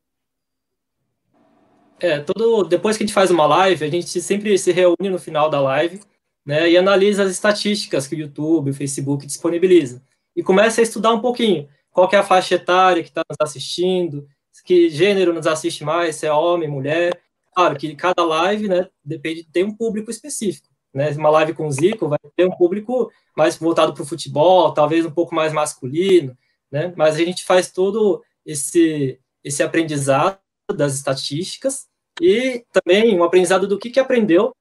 [2.00, 5.18] É, todo, depois que a gente faz uma live, a gente sempre se reúne no
[5.18, 6.00] final da live,
[6.46, 10.02] né, e analisa as estatísticas que o YouTube, o Facebook disponibiliza.
[10.38, 14.28] E começa a estudar um pouquinho qual é a faixa etária que está nos assistindo,
[14.64, 17.20] que gênero nos assiste mais, se é homem, mulher.
[17.56, 20.68] Claro que cada live, né, depende, tem um público específico.
[20.94, 21.10] Né?
[21.12, 25.06] Uma live com o Zico vai ter um público mais voltado para o futebol, talvez
[25.08, 26.38] um pouco mais masculino,
[26.72, 26.94] né?
[26.96, 30.40] Mas a gente faz todo esse, esse aprendizado
[30.76, 31.88] das estatísticas
[32.22, 34.56] e também um aprendizado do que, que aprendeu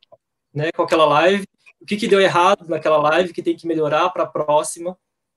[0.55, 1.45] né, com aquela live,
[1.81, 4.97] o que, que deu errado naquela live, que tem que melhorar para a próxima,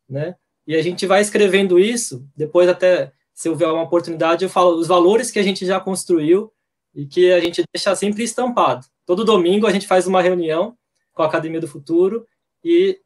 [0.09, 0.35] né?
[0.65, 4.87] E a gente vai escrevendo isso, depois até, se houver uma oportunidade, eu falo os
[4.87, 6.51] valores que a gente já construiu
[6.93, 8.85] e que a gente deixa sempre estampado.
[9.05, 10.77] Todo domingo a gente faz uma reunião
[11.13, 12.25] com a Academia do Futuro
[12.63, 12.99] e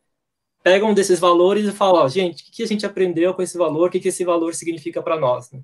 [0.62, 3.58] pega um desses valores e fala, ó, gente, o que, a gente aprendeu com esse
[3.58, 5.62] valor, o que, esse valor significa para nós, né?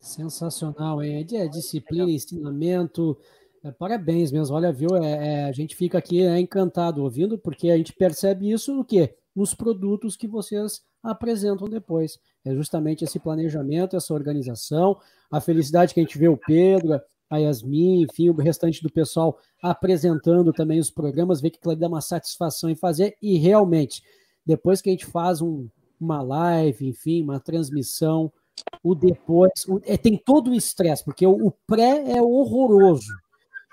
[0.00, 1.26] Sensacional, hein?
[1.32, 3.16] É disciplina, ensinamento.
[3.62, 4.56] É, parabéns mesmo.
[4.56, 4.96] Olha, viu?
[4.96, 8.84] É, é, a gente fica aqui é, encantado ouvindo, porque a gente percebe isso no
[8.84, 9.14] quê?
[9.34, 12.18] Nos produtos que vocês apresentam depois.
[12.44, 14.98] É justamente esse planejamento, essa organização,
[15.30, 19.38] a felicidade que a gente vê o Pedro, a Yasmin, enfim, o restante do pessoal
[19.62, 24.02] apresentando também os programas, ver que aquilo dá uma satisfação em fazer, e realmente,
[24.44, 25.66] depois que a gente faz um,
[25.98, 28.30] uma live, enfim, uma transmissão
[28.82, 33.12] o depois, o, é, tem todo o estresse, porque o, o, pré é horroroso.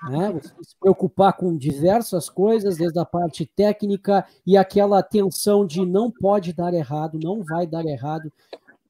[0.08, 0.32] Né?
[0.32, 6.10] Você se preocupar com diversas coisas, desde a parte técnica e aquela tensão de não
[6.10, 8.32] pode dar errado, não vai dar errado.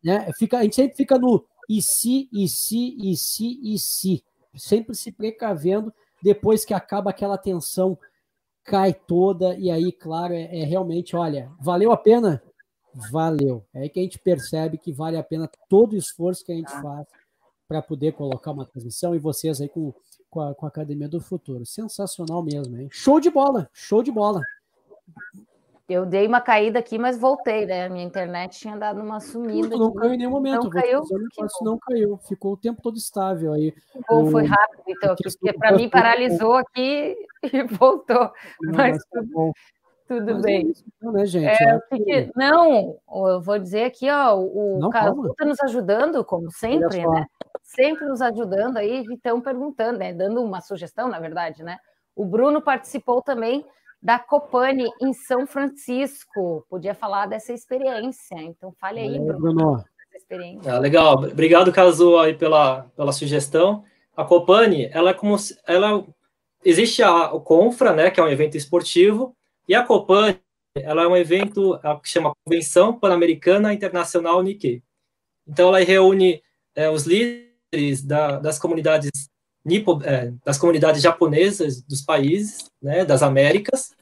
[0.02, 0.30] Né?
[0.38, 4.24] Fica, a gente sempre fica no e se, e se, e se, e se.
[4.56, 5.92] Sempre se precavendo,
[6.22, 7.96] depois que acaba aquela tensão,
[8.64, 12.42] cai toda, e aí, claro, é, é realmente, olha, valeu a pena?
[12.94, 13.64] valeu.
[13.72, 16.56] É aí que a gente percebe que vale a pena todo o esforço que a
[16.56, 17.06] gente faz
[17.68, 19.94] para poder colocar uma transmissão e vocês aí com,
[20.30, 21.66] com, a, com a Academia do Futuro.
[21.66, 22.88] Sensacional mesmo, hein?
[22.90, 24.40] Show de bola, show de bola.
[25.88, 27.88] Eu dei uma caída aqui, mas voltei, né?
[27.88, 29.76] Minha internet tinha dado uma sumida.
[29.76, 30.62] Não, caiu em nenhum momento.
[30.62, 31.02] Não caiu?
[31.62, 32.16] não caiu.
[32.28, 33.74] Ficou o tempo todo estável aí.
[34.08, 38.30] Bom, foi rápido, então, porque para mim paralisou aqui e voltou.
[38.62, 39.50] Não, mas, tá bom.
[40.06, 40.66] Tudo Mas é bem.
[40.66, 41.62] É isso, né, gente?
[41.62, 42.96] É, porque, não,
[43.28, 47.26] eu vou dizer aqui, ó, o Casu está nos ajudando, como sempre, né?
[47.74, 50.12] Sempre nos ajudando aí, estão perguntando, né?
[50.12, 51.78] Dando uma sugestão, na verdade, né?
[52.16, 53.64] O Bruno participou também
[54.02, 56.66] da Copane em São Francisco.
[56.68, 58.36] Podia falar dessa experiência.
[58.40, 59.38] Então, fale aí, Bruno.
[59.38, 59.84] Bruno.
[60.66, 61.14] Ah, legal.
[61.14, 63.84] Obrigado, Casu, aí pela, pela sugestão.
[64.16, 66.04] A Copane, ela é como ela
[66.64, 69.36] existe a o Confra, né, que é um evento esportivo,
[69.68, 70.36] E a Copan,
[70.74, 74.82] ela é um evento que chama Convenção Pan-Americana Internacional Nikkei.
[75.46, 76.42] Então, ela reúne
[76.74, 77.49] é, os líderes
[78.04, 79.10] da, das comunidades
[79.64, 83.94] nipo, é, das comunidades japonesas dos países, né, das Américas,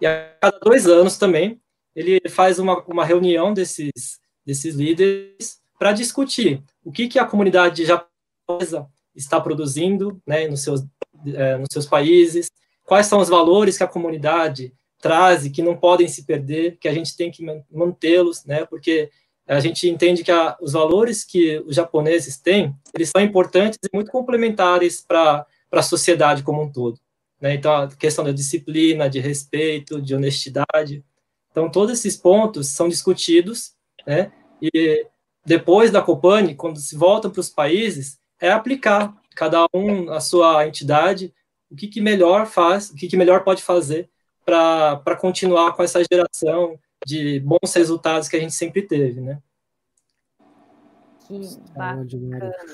[0.00, 1.60] e a cada dois anos também
[1.94, 7.84] ele faz uma, uma reunião desses, desses líderes para discutir o que, que a comunidade
[7.84, 10.84] japonesa está produzindo né, nos, seus,
[11.26, 12.50] é, nos seus países,
[12.84, 16.92] quais são os valores que a comunidade traz que não podem se perder, que a
[16.92, 19.10] gente tem que mantê-los, né, porque
[19.46, 23.94] a gente entende que a, os valores que os japoneses têm, eles são importantes e
[23.94, 26.98] muito complementares para a sociedade como um todo.
[27.40, 27.54] Né?
[27.54, 31.04] Então, a questão da disciplina, de respeito, de honestidade.
[31.50, 33.74] Então, todos esses pontos são discutidos,
[34.06, 34.32] né?
[34.62, 35.06] e
[35.44, 40.66] depois da Copane, quando se voltam para os países, é aplicar cada um a sua
[40.66, 41.34] entidade,
[41.70, 44.08] o que, que melhor faz, o que, que melhor pode fazer
[44.44, 49.40] para continuar com essa geração de bons resultados que a gente sempre teve, né?
[51.26, 51.40] Que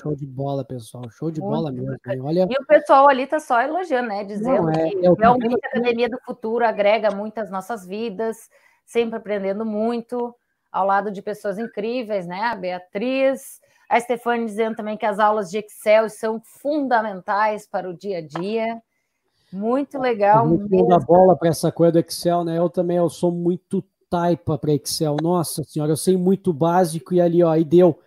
[0.01, 1.09] Show de bola, pessoal.
[1.09, 1.97] Show de Muito bola mesmo.
[2.23, 2.47] Olha...
[2.49, 4.25] E o pessoal ali tá só elogiando, né?
[4.25, 8.49] Dizendo Não, é, que é realmente a Academia do Futuro agrega muito às nossas vidas,
[8.85, 10.35] sempre aprendendo muito,
[10.69, 12.41] ao lado de pessoas incríveis, né?
[12.41, 17.93] A Beatriz, a Stefane dizendo também que as aulas de Excel são fundamentais para o
[17.93, 18.81] dia a dia.
[19.51, 20.45] Muito legal.
[20.45, 22.57] Muito a bola para essa coisa do Excel, né?
[22.57, 25.15] Eu também eu sou muito taipa para Excel.
[25.23, 27.97] Nossa senhora, eu sei muito básico e ali, ó, aí deu.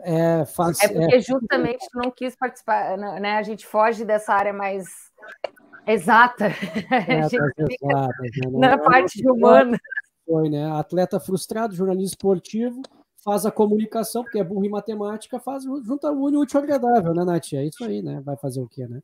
[0.00, 1.20] É, faz, é porque é...
[1.20, 3.36] justamente não quis participar, né, né?
[3.36, 4.86] A gente foge dessa área mais
[5.86, 6.48] exata.
[6.90, 8.58] É, exatas, né?
[8.58, 9.78] na parte humana.
[10.26, 10.70] Foi, né?
[10.72, 12.82] Atleta frustrado, jornalismo esportivo,
[13.28, 17.24] faz a comunicação, porque é burro em matemática, faz, junta o útil ao agradável, né,
[17.24, 17.52] Nath?
[17.52, 18.22] É isso aí, né?
[18.24, 19.02] Vai fazer o quê, né?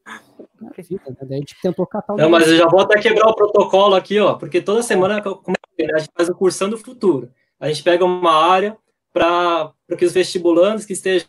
[0.79, 1.17] É vida, né?
[1.21, 3.95] Daí a gente tentou catar o Não, mas eu já vou até quebrar o protocolo
[3.95, 7.31] aqui, ó, porque toda semana a gente faz o cursão do futuro.
[7.61, 8.79] A gente pega uma área
[9.13, 11.29] para que os vestibulandos que estejam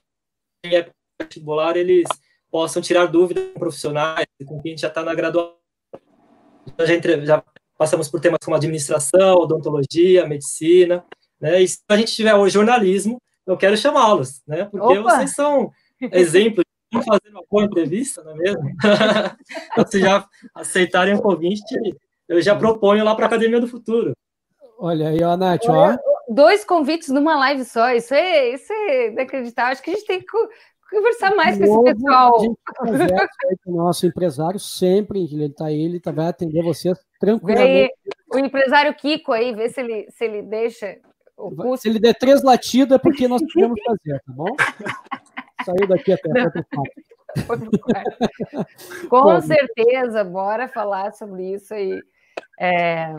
[0.64, 0.86] em
[1.22, 2.08] vestibular, eles
[2.50, 5.58] possam tirar dúvidas com profissionais, com quem já está na graduação.
[6.80, 7.44] Já, já
[7.78, 11.04] passamos por temas como administração, odontologia, medicina,
[11.40, 11.62] né?
[11.62, 14.66] E se a gente tiver o jornalismo, eu quero chamá-los, né?
[14.66, 15.12] Porque Opa!
[15.12, 15.72] vocês são
[16.12, 18.64] exemplos de fazer uma boa entrevista, não é mesmo?
[19.72, 21.76] então, se já aceitarem o convite,
[22.28, 24.14] eu já proponho lá para a Academia do Futuro.
[24.78, 25.96] Olha aí, ó, Nath, ó.
[26.28, 29.74] Dois convites numa live só, isso é, isso é inacreditável.
[29.74, 30.26] Acho que a gente tem que
[30.90, 32.42] conversar mais com esse pessoal.
[33.66, 37.94] o nosso empresário sempre, ele está aí, ele tá, vai atender vocês tranquilamente.
[38.34, 40.98] o empresário Kiko aí, vê se ele, se ele deixa
[41.38, 41.78] o custo.
[41.78, 44.56] Se ele der três latidas, é porque nós podemos fazer, tá bom?
[45.66, 46.30] Saiu daqui até.
[49.10, 52.02] Com certeza, bora falar sobre isso aí.
[52.60, 53.14] É,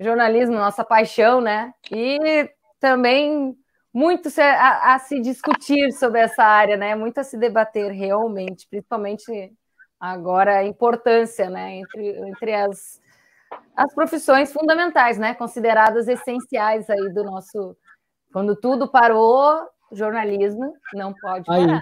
[0.00, 1.72] jornalismo, nossa paixão, né?
[1.90, 2.50] E
[2.80, 3.56] também
[3.92, 6.94] muito a, a, se discutir sobre essa área, né?
[6.94, 9.52] Muito a se debater realmente, principalmente
[9.98, 11.78] agora a importância, né?
[11.78, 13.00] Entre, entre as,
[13.76, 15.34] as profissões fundamentais, né?
[15.34, 17.76] Consideradas essenciais aí do nosso.
[18.32, 21.60] Quando tudo parou, jornalismo não pode parar.
[21.60, 21.66] Aí.
[21.66, 21.80] Né?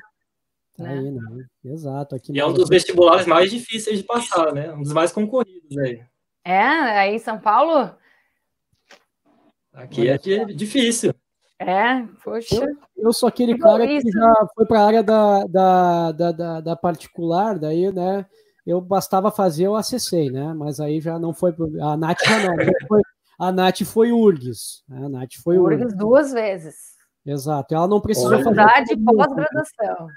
[0.78, 1.38] Aí, não.
[1.64, 2.14] Exato.
[2.14, 4.72] Aqui e é um dos vestibulares mais difíceis de passar, né?
[4.72, 6.04] Um dos mais concorridos aí.
[6.44, 7.94] É, aí em São Paulo?
[9.72, 11.14] Aqui é difícil.
[11.58, 12.54] É, poxa.
[12.54, 16.60] Eu, eu sou aquele cara que já foi para a área da, da, da, da,
[16.60, 18.26] da particular, daí, né?
[18.66, 20.52] Eu bastava fazer, eu acessei, né?
[20.52, 21.54] Mas aí já não foi.
[21.80, 22.56] A Nath já não.
[22.88, 23.02] Foi,
[23.38, 24.82] a Nath foi URGS.
[24.88, 25.06] Né?
[25.06, 25.82] A Nath foi URGS.
[25.82, 26.74] URGS duas vezes.
[27.24, 27.74] Exato.
[27.74, 29.04] Ela não precisou Faculdade fazer.
[29.04, 30.08] pós-graduação.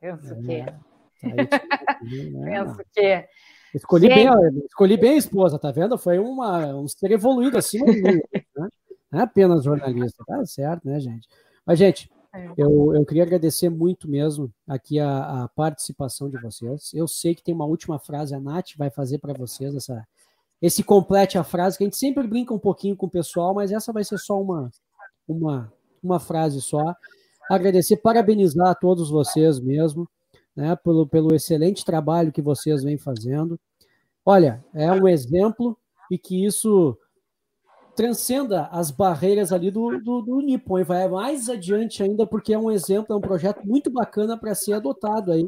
[0.00, 1.26] Penso é, que.
[1.26, 2.64] Aí, né?
[2.64, 3.28] Penso que.
[3.72, 4.28] Escolhi bem,
[4.66, 5.96] escolhi bem a esposa, tá vendo?
[5.96, 8.20] Foi uma, um ser evoluído acima de mim,
[8.56, 8.68] né?
[9.12, 11.28] Não é apenas jornalista, tá certo, né, gente?
[11.64, 12.19] Mas, gente, é.
[12.56, 16.92] Eu, eu queria agradecer muito mesmo aqui a, a participação de vocês.
[16.94, 20.06] Eu sei que tem uma última frase, a Nath vai fazer para vocês essa,
[20.62, 23.72] esse complete a frase, que a gente sempre brinca um pouquinho com o pessoal, mas
[23.72, 24.70] essa vai ser só uma,
[25.26, 25.72] uma,
[26.02, 26.94] uma frase só.
[27.50, 30.08] Agradecer, parabenizar a todos vocês mesmo
[30.54, 33.58] né, pelo, pelo excelente trabalho que vocês vêm fazendo.
[34.24, 35.76] Olha, é um exemplo
[36.10, 36.96] e que isso
[38.00, 42.58] transcenda as barreiras ali do, do, do Nippon e vai mais adiante ainda, porque é
[42.58, 45.46] um exemplo, é um projeto muito bacana para ser adotado aí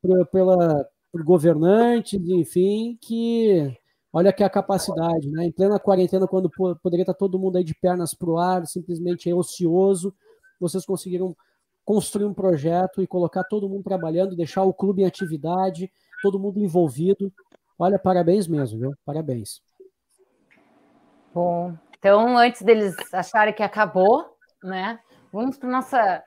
[0.00, 3.76] por, pela, por governantes, enfim, que
[4.10, 5.44] olha que a capacidade, né?
[5.44, 6.48] Em plena quarentena, quando
[6.82, 10.14] poderia estar todo mundo aí de pernas para o ar, simplesmente é ocioso,
[10.58, 11.36] vocês conseguiram
[11.84, 16.58] construir um projeto e colocar todo mundo trabalhando, deixar o clube em atividade, todo mundo
[16.58, 17.30] envolvido.
[17.78, 18.94] Olha, parabéns mesmo, viu?
[19.04, 19.60] Parabéns.
[21.34, 24.98] Bom, então antes deles acharem que acabou, né?
[25.32, 26.22] Vamos para nossa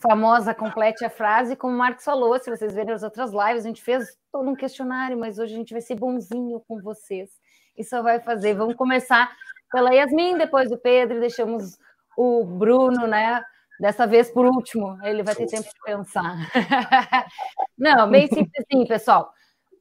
[0.00, 3.68] famosa complete a frase, como o Marcos falou, se vocês verem as outras lives, a
[3.68, 7.30] gente fez todo um questionário, mas hoje a gente vai ser bonzinho com vocês.
[7.76, 8.54] E só vai fazer.
[8.54, 9.30] Vamos começar
[9.70, 11.76] pela Yasmin, depois do Pedro, e deixamos
[12.16, 13.42] o Bruno, né?
[13.78, 16.36] Dessa vez por último, ele vai ter tempo de pensar.
[17.76, 19.32] Não, bem simples, pessoal.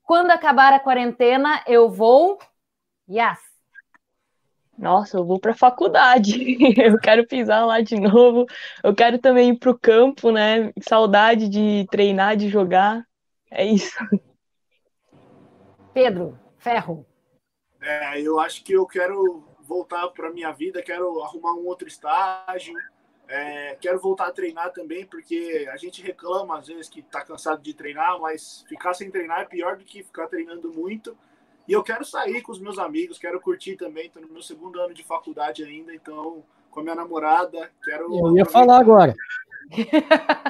[0.04, 2.39] Quando acabar a quarentena, eu vou.
[3.08, 3.53] Yes.
[4.78, 6.34] Nossa, eu vou para a faculdade.
[6.82, 8.46] Eu quero pisar lá de novo.
[8.84, 10.72] Eu quero também ir para o campo, né?
[10.82, 13.06] Saudade de treinar, de jogar.
[13.52, 13.96] É isso.
[15.94, 17.06] Pedro, ferro.
[17.80, 22.74] É, eu acho que eu quero voltar para minha vida, quero arrumar um outro estágio,
[23.28, 27.62] é, quero voltar a treinar também, porque a gente reclama às vezes que está cansado
[27.62, 31.16] de treinar, mas ficar sem treinar é pior do que ficar treinando muito.
[31.68, 34.07] E eu quero sair com os meus amigos, quero curtir também.
[34.07, 38.14] Estou no meu segundo ano de faculdade ainda, então com a minha namorada, quero.
[38.14, 39.14] Eu ia falar agora.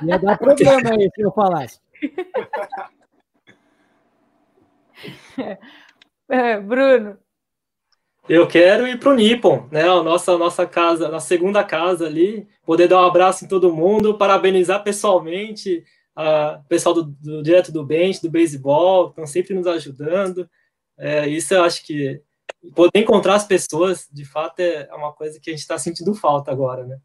[0.03, 1.79] ia dar problema aí se eu falasse.
[6.29, 7.17] É, Bruno.
[8.29, 9.83] Eu quero ir para o Nippon, né?
[9.83, 14.17] A nossa, nossa casa, na segunda casa ali, poder dar um abraço em todo mundo,
[14.17, 15.83] parabenizar pessoalmente
[16.15, 20.49] o pessoal do, do direto do bench, do beisebol, estão sempre nos ajudando.
[20.97, 22.21] É, isso eu acho que
[22.75, 26.13] poder encontrar as pessoas, de fato, é, é uma coisa que a gente está sentindo
[26.13, 26.99] falta agora, né?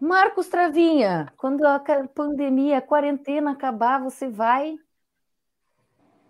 [0.00, 1.78] Marcos Travinha, quando a
[2.12, 4.76] pandemia, a quarentena acabar, você vai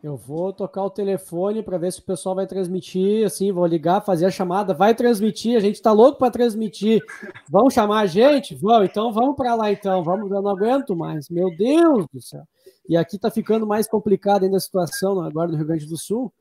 [0.03, 4.01] eu vou tocar o telefone para ver se o pessoal vai transmitir, assim, vou ligar,
[4.01, 7.01] fazer a chamada, vai transmitir, a gente está louco para transmitir.
[7.49, 8.53] Vão chamar a gente?
[8.57, 11.29] Vão, então vamos para lá então, vamos, eu não aguento mais.
[11.29, 12.43] Meu Deus do céu.
[12.89, 16.33] E aqui está ficando mais complicada ainda a situação agora no Rio Grande do Sul.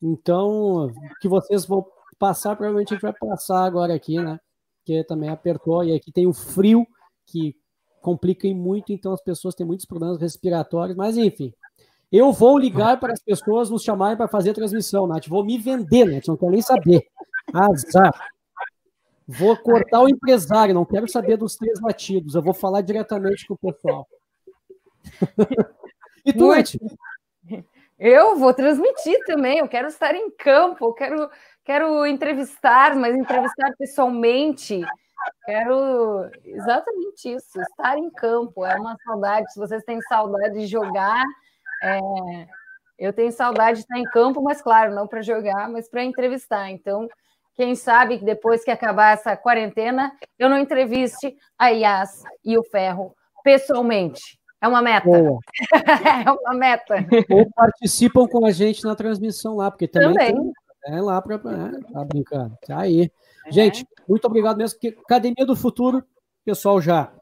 [0.00, 1.84] Então, o que vocês vão
[2.20, 4.38] passar, provavelmente a gente vai passar agora aqui, né?
[4.78, 6.86] Porque também apertou e aqui tem o frio
[7.26, 7.56] que
[8.00, 11.52] complica muito, então as pessoas têm muitos problemas respiratórios, mas enfim,
[12.10, 15.26] eu vou ligar para as pessoas nos chamarem para fazer a transmissão, Nath.
[15.28, 16.26] Vou me vender, Nath.
[16.26, 17.06] Não quero nem saber.
[17.52, 18.12] Azar.
[19.26, 22.34] Vou cortar o empresário, não quero saber dos três latidos.
[22.34, 24.08] Eu vou falar diretamente com o pessoal.
[26.24, 26.76] e tu, Nath?
[27.98, 29.58] Eu vou transmitir também.
[29.58, 30.86] Eu quero estar em campo.
[30.86, 31.30] Eu quero,
[31.64, 34.80] quero entrevistar, mas entrevistar pessoalmente.
[35.44, 38.64] Quero exatamente isso, estar em campo.
[38.64, 39.52] É uma saudade.
[39.52, 41.24] Se vocês têm saudade de jogar,
[41.82, 42.46] é,
[42.98, 46.70] eu tenho saudade de estar em campo, mas claro, não para jogar, mas para entrevistar.
[46.70, 47.08] Então,
[47.54, 52.62] quem sabe que depois que acabar essa quarentena, eu não entreviste a Yas e o
[52.64, 54.38] Ferro pessoalmente.
[54.60, 55.08] É uma meta.
[56.26, 56.94] é uma meta.
[57.30, 60.52] Ou participam com a gente na transmissão lá, porque também, também.
[60.84, 61.36] Tem, é lá para.
[61.36, 62.58] É, tá brincando.
[62.66, 63.10] Tá aí.
[63.46, 63.52] É.
[63.52, 64.78] Gente, muito obrigado mesmo.
[64.78, 66.04] Porque Academia do Futuro,
[66.44, 67.12] pessoal já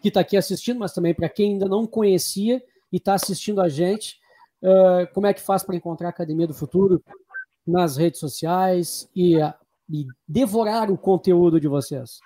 [0.00, 2.62] que está aqui assistindo, mas também para quem ainda não conhecia,
[2.92, 4.18] e está assistindo a gente,
[4.62, 7.02] uh, como é que faz para encontrar a Academia do Futuro
[7.66, 9.52] nas redes sociais e, uh,
[9.90, 12.18] e devorar o conteúdo de vocês?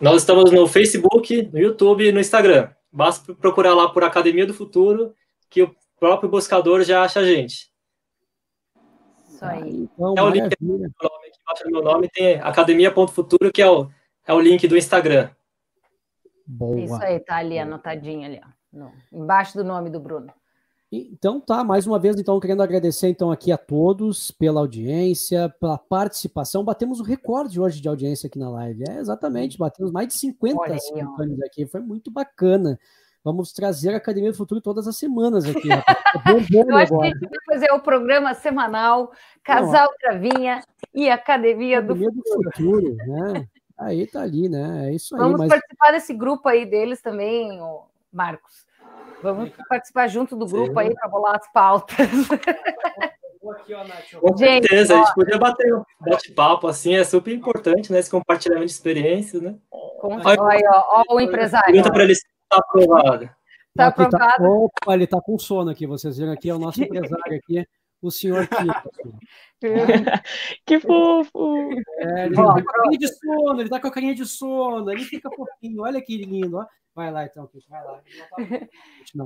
[0.00, 2.70] Nós estamos no Facebook, no YouTube e no Instagram.
[2.92, 5.14] Basta procurar lá por Academia do Futuro,
[5.48, 7.72] que o próprio buscador já acha a gente.
[9.28, 9.88] Isso aí.
[9.94, 10.76] Então, é o link do
[11.44, 13.88] embaixo do meu nome, tem academia.futuro, que é o,
[14.26, 15.30] é o link do Instagram.
[16.46, 16.80] Boa.
[16.80, 18.48] Isso aí, tá ali anotadinho ali, ó.
[19.12, 20.32] Embaixo do nome do Bruno.
[20.92, 25.76] Então tá, mais uma vez então querendo agradecer então aqui a todos pela audiência, pela
[25.76, 26.64] participação.
[26.64, 28.84] Batemos o recorde hoje de audiência aqui na live.
[28.88, 32.78] É, exatamente, batemos mais de 50 simultâneos aqui, foi muito bacana.
[33.24, 35.68] Vamos trazer a Academia do Futuro todas as semanas aqui.
[36.68, 39.10] Eu acho que a gente vai fazer o programa semanal,
[39.42, 40.60] Casal Não, Travinha
[40.92, 42.50] e Academia, Academia do, do Futuro.
[42.54, 43.48] Futuro né?
[43.78, 44.90] Aí tá ali, né?
[44.90, 45.20] É isso aí.
[45.22, 45.48] Vamos mas...
[45.48, 47.60] participar desse grupo aí deles também,
[48.14, 48.64] Marcos.
[49.22, 50.78] Vamos participar junto do grupo Sim.
[50.80, 51.96] aí para bolar as pautas.
[54.20, 57.98] Com certeza, a gente podia bater um bate-papo assim, é super importante, né?
[57.98, 59.54] Esse compartilhamento de experiências, né?
[59.70, 60.14] Com...
[60.14, 61.66] Olha, olha, ó, ó, o empresário.
[61.66, 63.24] Pergunta para ele se está aprovado.
[63.24, 63.34] Está
[63.76, 64.42] tá- aprovado.
[64.42, 67.66] Tá, opa, ele está com sono aqui, vocês viram aqui, é o nosso empresário aqui,
[68.00, 69.18] o senhor Tito.
[70.64, 71.70] que fofo!
[71.98, 74.90] É, ele está com a carinha de sono, ele está com a carinha de sono,
[74.90, 76.66] ele fica fofinho, olha que lindo, ó.
[76.94, 78.00] Vai lá, então, Kate, vai lá.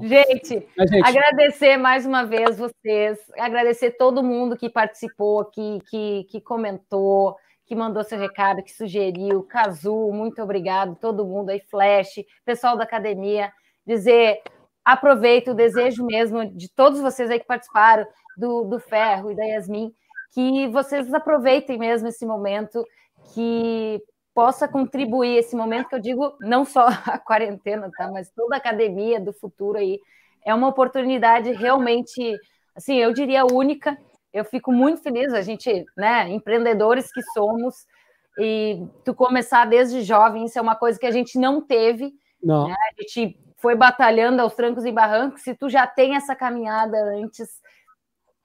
[0.03, 6.24] Gente, Mas, gente, agradecer mais uma vez vocês, agradecer todo mundo que participou, que, que,
[6.24, 7.36] que comentou,
[7.66, 12.85] que mandou seu recado, que sugeriu, Cazu, muito obrigado, todo mundo aí, Flash, pessoal da
[12.85, 13.53] academia,
[13.86, 14.43] dizer,
[14.85, 19.45] aproveito o desejo mesmo de todos vocês aí que participaram, do, do Ferro e da
[19.45, 19.93] Yasmin,
[20.32, 22.85] que vocês aproveitem mesmo esse momento,
[23.35, 24.01] que
[24.39, 28.09] possa contribuir esse momento que eu digo, não só a quarentena, tá?
[28.12, 29.98] Mas toda a academia do futuro aí
[30.47, 32.39] é uma oportunidade realmente,
[32.73, 33.98] assim, eu diria única.
[34.32, 37.85] Eu fico muito feliz, a gente, né, empreendedores que somos,
[38.39, 42.12] e tu começar desde jovem, isso é uma coisa que a gente não teve.
[42.40, 42.69] Não.
[42.69, 42.77] Né?
[42.97, 45.43] A gente foi batalhando aos trancos e barrancos.
[45.43, 47.48] Se tu já tem essa caminhada antes,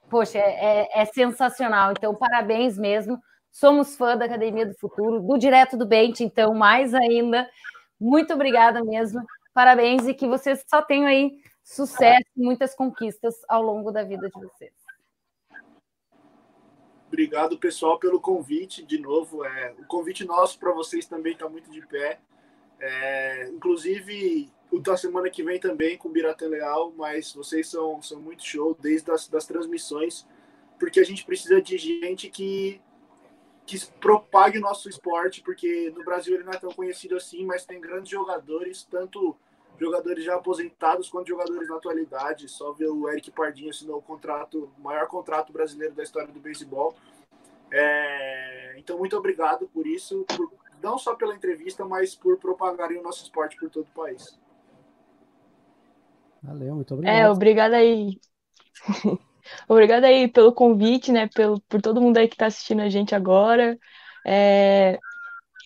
[0.09, 1.91] poxa, é, é, é sensacional.
[1.91, 3.21] Então, parabéns mesmo.
[3.53, 7.47] Somos fã da Academia do Futuro, do Direto do Bente, então, mais ainda.
[7.99, 9.23] Muito obrigada mesmo.
[9.53, 14.41] Parabéns e que vocês só tenham aí sucesso muitas conquistas ao longo da vida de
[14.41, 14.73] vocês.
[17.07, 19.45] Obrigado, pessoal, pelo convite de novo.
[19.45, 22.19] É, o convite nosso para vocês também está muito de pé.
[22.79, 28.01] É, inclusive, o da semana que vem também com o Biratan Leal, mas vocês são,
[28.01, 30.27] são muito show desde as das transmissões,
[30.79, 32.81] porque a gente precisa de gente que,
[33.65, 37.65] que propague o nosso esporte, porque no Brasil ele não é tão conhecido assim, mas
[37.65, 39.35] tem grandes jogadores, tanto
[39.79, 42.49] jogadores já aposentados quanto jogadores na atualidade.
[42.49, 46.39] Só ver o Eric Pardinho assinou o contrato, o maior contrato brasileiro da história do
[46.39, 46.95] beisebol.
[47.71, 53.03] É, então, muito obrigado por isso, por, não só pela entrevista, mas por propagarem o
[53.03, 54.37] nosso esporte por todo o país.
[56.41, 57.15] Valeu, muito obrigado.
[57.15, 58.19] É, obrigado aí.
[59.67, 61.29] obrigado aí pelo convite, né?
[61.33, 63.77] Pelo, por todo mundo aí que está assistindo a gente agora.
[64.25, 64.99] É,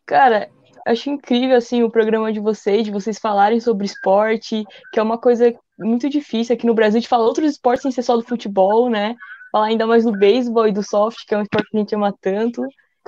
[0.06, 0.50] cara,
[0.86, 5.18] acho incrível assim o programa de vocês, de vocês falarem sobre esporte, que é uma
[5.18, 8.90] coisa muito difícil aqui no Brasil de falar outros esportes sem ser só do futebol,
[8.90, 9.16] né?
[9.52, 11.96] Falar ainda mais do beisebol e do soft, que é um esporte que a gente
[11.96, 12.62] ama tanto.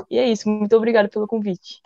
[0.09, 1.81] E é isso, muito obrigado pelo convite.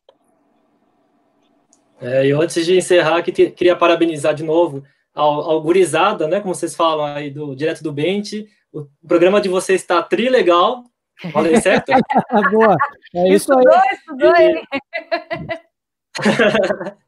[2.02, 4.84] É, e antes de encerrar, que queria parabenizar de novo
[5.14, 6.42] ao, ao Gurizada, né?
[6.42, 8.46] Como vocês falam aí do direto do Bente.
[8.74, 10.84] O programa de vocês está tri legal.
[11.32, 11.92] Falei certo?
[12.52, 12.76] Boa.
[13.16, 13.64] É isso aí.
[13.64, 14.62] Estudou, estudou ele.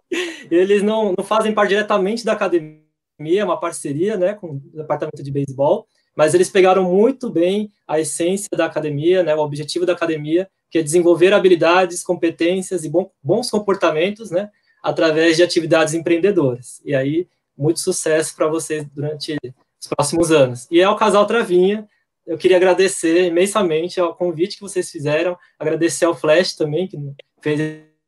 [0.51, 2.81] Eles não, não fazem parte diretamente da academia,
[3.19, 7.99] é uma parceria né, com o departamento de beisebol, mas eles pegaram muito bem a
[7.99, 13.11] essência da academia, né, o objetivo da academia, que é desenvolver habilidades, competências e bom,
[13.21, 14.49] bons comportamentos né,
[14.81, 16.81] através de atividades empreendedoras.
[16.85, 17.27] E aí,
[17.57, 19.37] muito sucesso para vocês durante
[19.85, 20.67] os próximos anos.
[20.69, 21.87] E ao Casal Travinha,
[22.25, 26.97] eu queria agradecer imensamente ao convite que vocês fizeram, agradecer ao Flash também, que
[27.41, 27.59] fez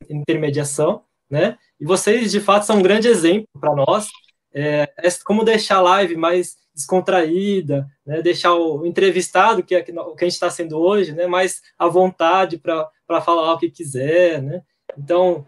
[0.09, 1.57] intermediação, né?
[1.79, 4.07] E vocês, de fato, são um grande exemplo para nós,
[4.53, 8.21] é, é, como deixar a live mais descontraída, né?
[8.21, 11.27] deixar o entrevistado, que é o que a gente está sendo hoje, né?
[11.27, 14.61] mais à vontade para falar o que quiser, né?
[14.97, 15.45] Então,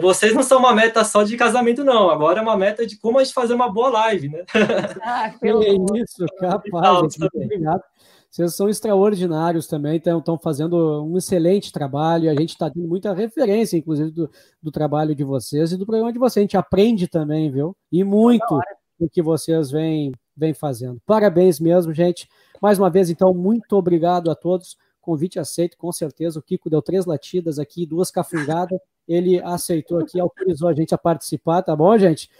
[0.00, 2.10] vocês não são uma meta só de casamento, não.
[2.10, 4.44] Agora é uma meta de como a gente fazer uma boa live, né?
[5.02, 5.48] Ah, que
[6.00, 7.16] isso, capaz.
[7.34, 7.82] Obrigado.
[8.34, 12.28] Vocês são extraordinários também, estão fazendo um excelente trabalho.
[12.28, 14.28] A gente está tendo muita referência, inclusive, do,
[14.60, 16.42] do, trabalho de vocês e do programa de vocês.
[16.42, 17.76] A gente aprende também, viu?
[17.92, 18.58] E muito
[18.98, 21.00] do que vocês vêm, vêm fazendo.
[21.06, 22.28] Parabéns mesmo, gente.
[22.60, 24.76] Mais uma vez, então, muito obrigado a todos.
[25.00, 26.40] Convite aceito, com certeza.
[26.40, 28.80] O Kiko deu três latidas aqui, duas cafungadas.
[29.06, 32.30] Ele aceitou aqui, autorizou a gente a participar, tá bom, gente?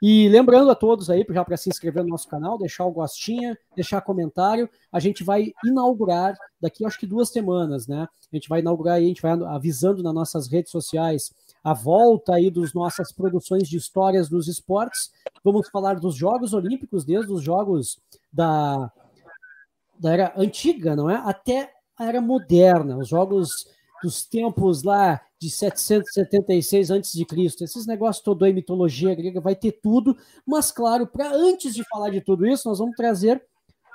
[0.00, 3.58] E lembrando a todos aí, já para se inscrever no nosso canal, deixar o gostinha,
[3.74, 8.06] deixar comentário, a gente vai inaugurar daqui acho que duas semanas, né?
[8.32, 11.32] A gente vai inaugurar aí, a gente vai avisando nas nossas redes sociais
[11.64, 15.10] a volta aí das nossas produções de histórias dos esportes.
[15.42, 17.98] Vamos falar dos Jogos Olímpicos, desde os Jogos
[18.32, 18.92] da,
[19.98, 21.16] da era antiga, não é?
[21.16, 23.66] Até a era moderna, os Jogos
[24.02, 27.64] dos tempos lá de 776 a.C.
[27.64, 30.16] Esses negócios todo aí, mitologia grega, vai ter tudo.
[30.46, 33.42] Mas, claro, para antes de falar de tudo isso, nós vamos trazer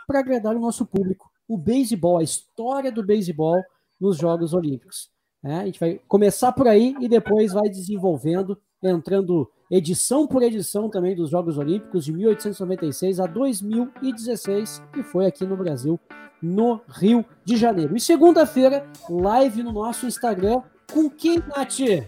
[0.07, 3.61] para agradar o nosso público o beisebol, a história do beisebol
[3.99, 5.09] nos Jogos Olímpicos.
[5.43, 10.89] É, a gente vai começar por aí e depois vai desenvolvendo, entrando edição por edição
[10.89, 15.99] também dos Jogos Olímpicos de 1896 a 2016, que foi aqui no Brasil,
[16.43, 17.95] no Rio de Janeiro.
[17.95, 20.61] E segunda-feira, live no nosso Instagram,
[20.91, 22.05] com quem, Nath?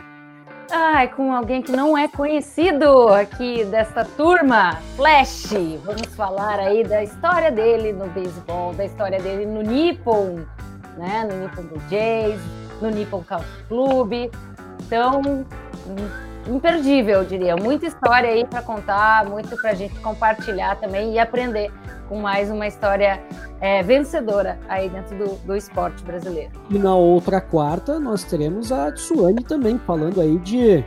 [0.72, 5.54] Ai, com alguém que não é conhecido aqui desta turma, Flash.
[5.84, 10.44] Vamos falar aí da história dele no beisebol, da história dele no Nippon,
[10.98, 11.28] né?
[11.32, 12.42] No Nippon Blue Jays,
[12.82, 14.14] no Nippon Country Club.
[14.82, 15.46] Então,
[16.48, 17.56] imperdível, eu diria.
[17.56, 21.72] Muita história aí para contar, muito para a gente compartilhar também e aprender
[22.08, 23.22] com mais uma história
[23.60, 26.52] é, vencedora aí dentro do, do esporte brasileiro.
[26.70, 30.84] E na outra quarta nós teremos a Tsuane também falando aí de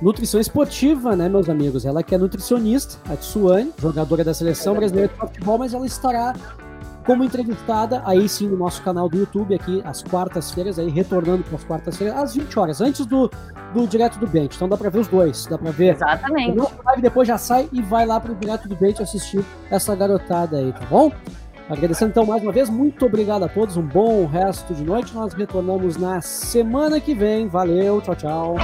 [0.00, 1.84] nutrição esportiva, né, meus amigos?
[1.84, 6.34] Ela que é nutricionista, a Tsuane, jogadora da seleção brasileira de futebol, mas ela estará
[7.04, 11.56] como entrevistada, aí sim no nosso canal do YouTube, aqui às quartas-feiras, aí retornando para
[11.56, 13.30] as quartas-feiras, às 20 horas, antes do,
[13.74, 14.56] do Direto do Bench.
[14.56, 15.94] Então dá para ver os dois, dá para ver.
[15.94, 16.58] Exatamente.
[16.58, 19.94] O live depois já sai e vai lá para o Direto do Bench assistir essa
[19.94, 21.10] garotada aí, tá bom?
[21.68, 25.14] Agradecendo então mais uma vez, muito obrigado a todos, um bom resto de noite.
[25.14, 27.48] Nós retornamos na semana que vem.
[27.48, 28.56] Valeu, tchau, tchau.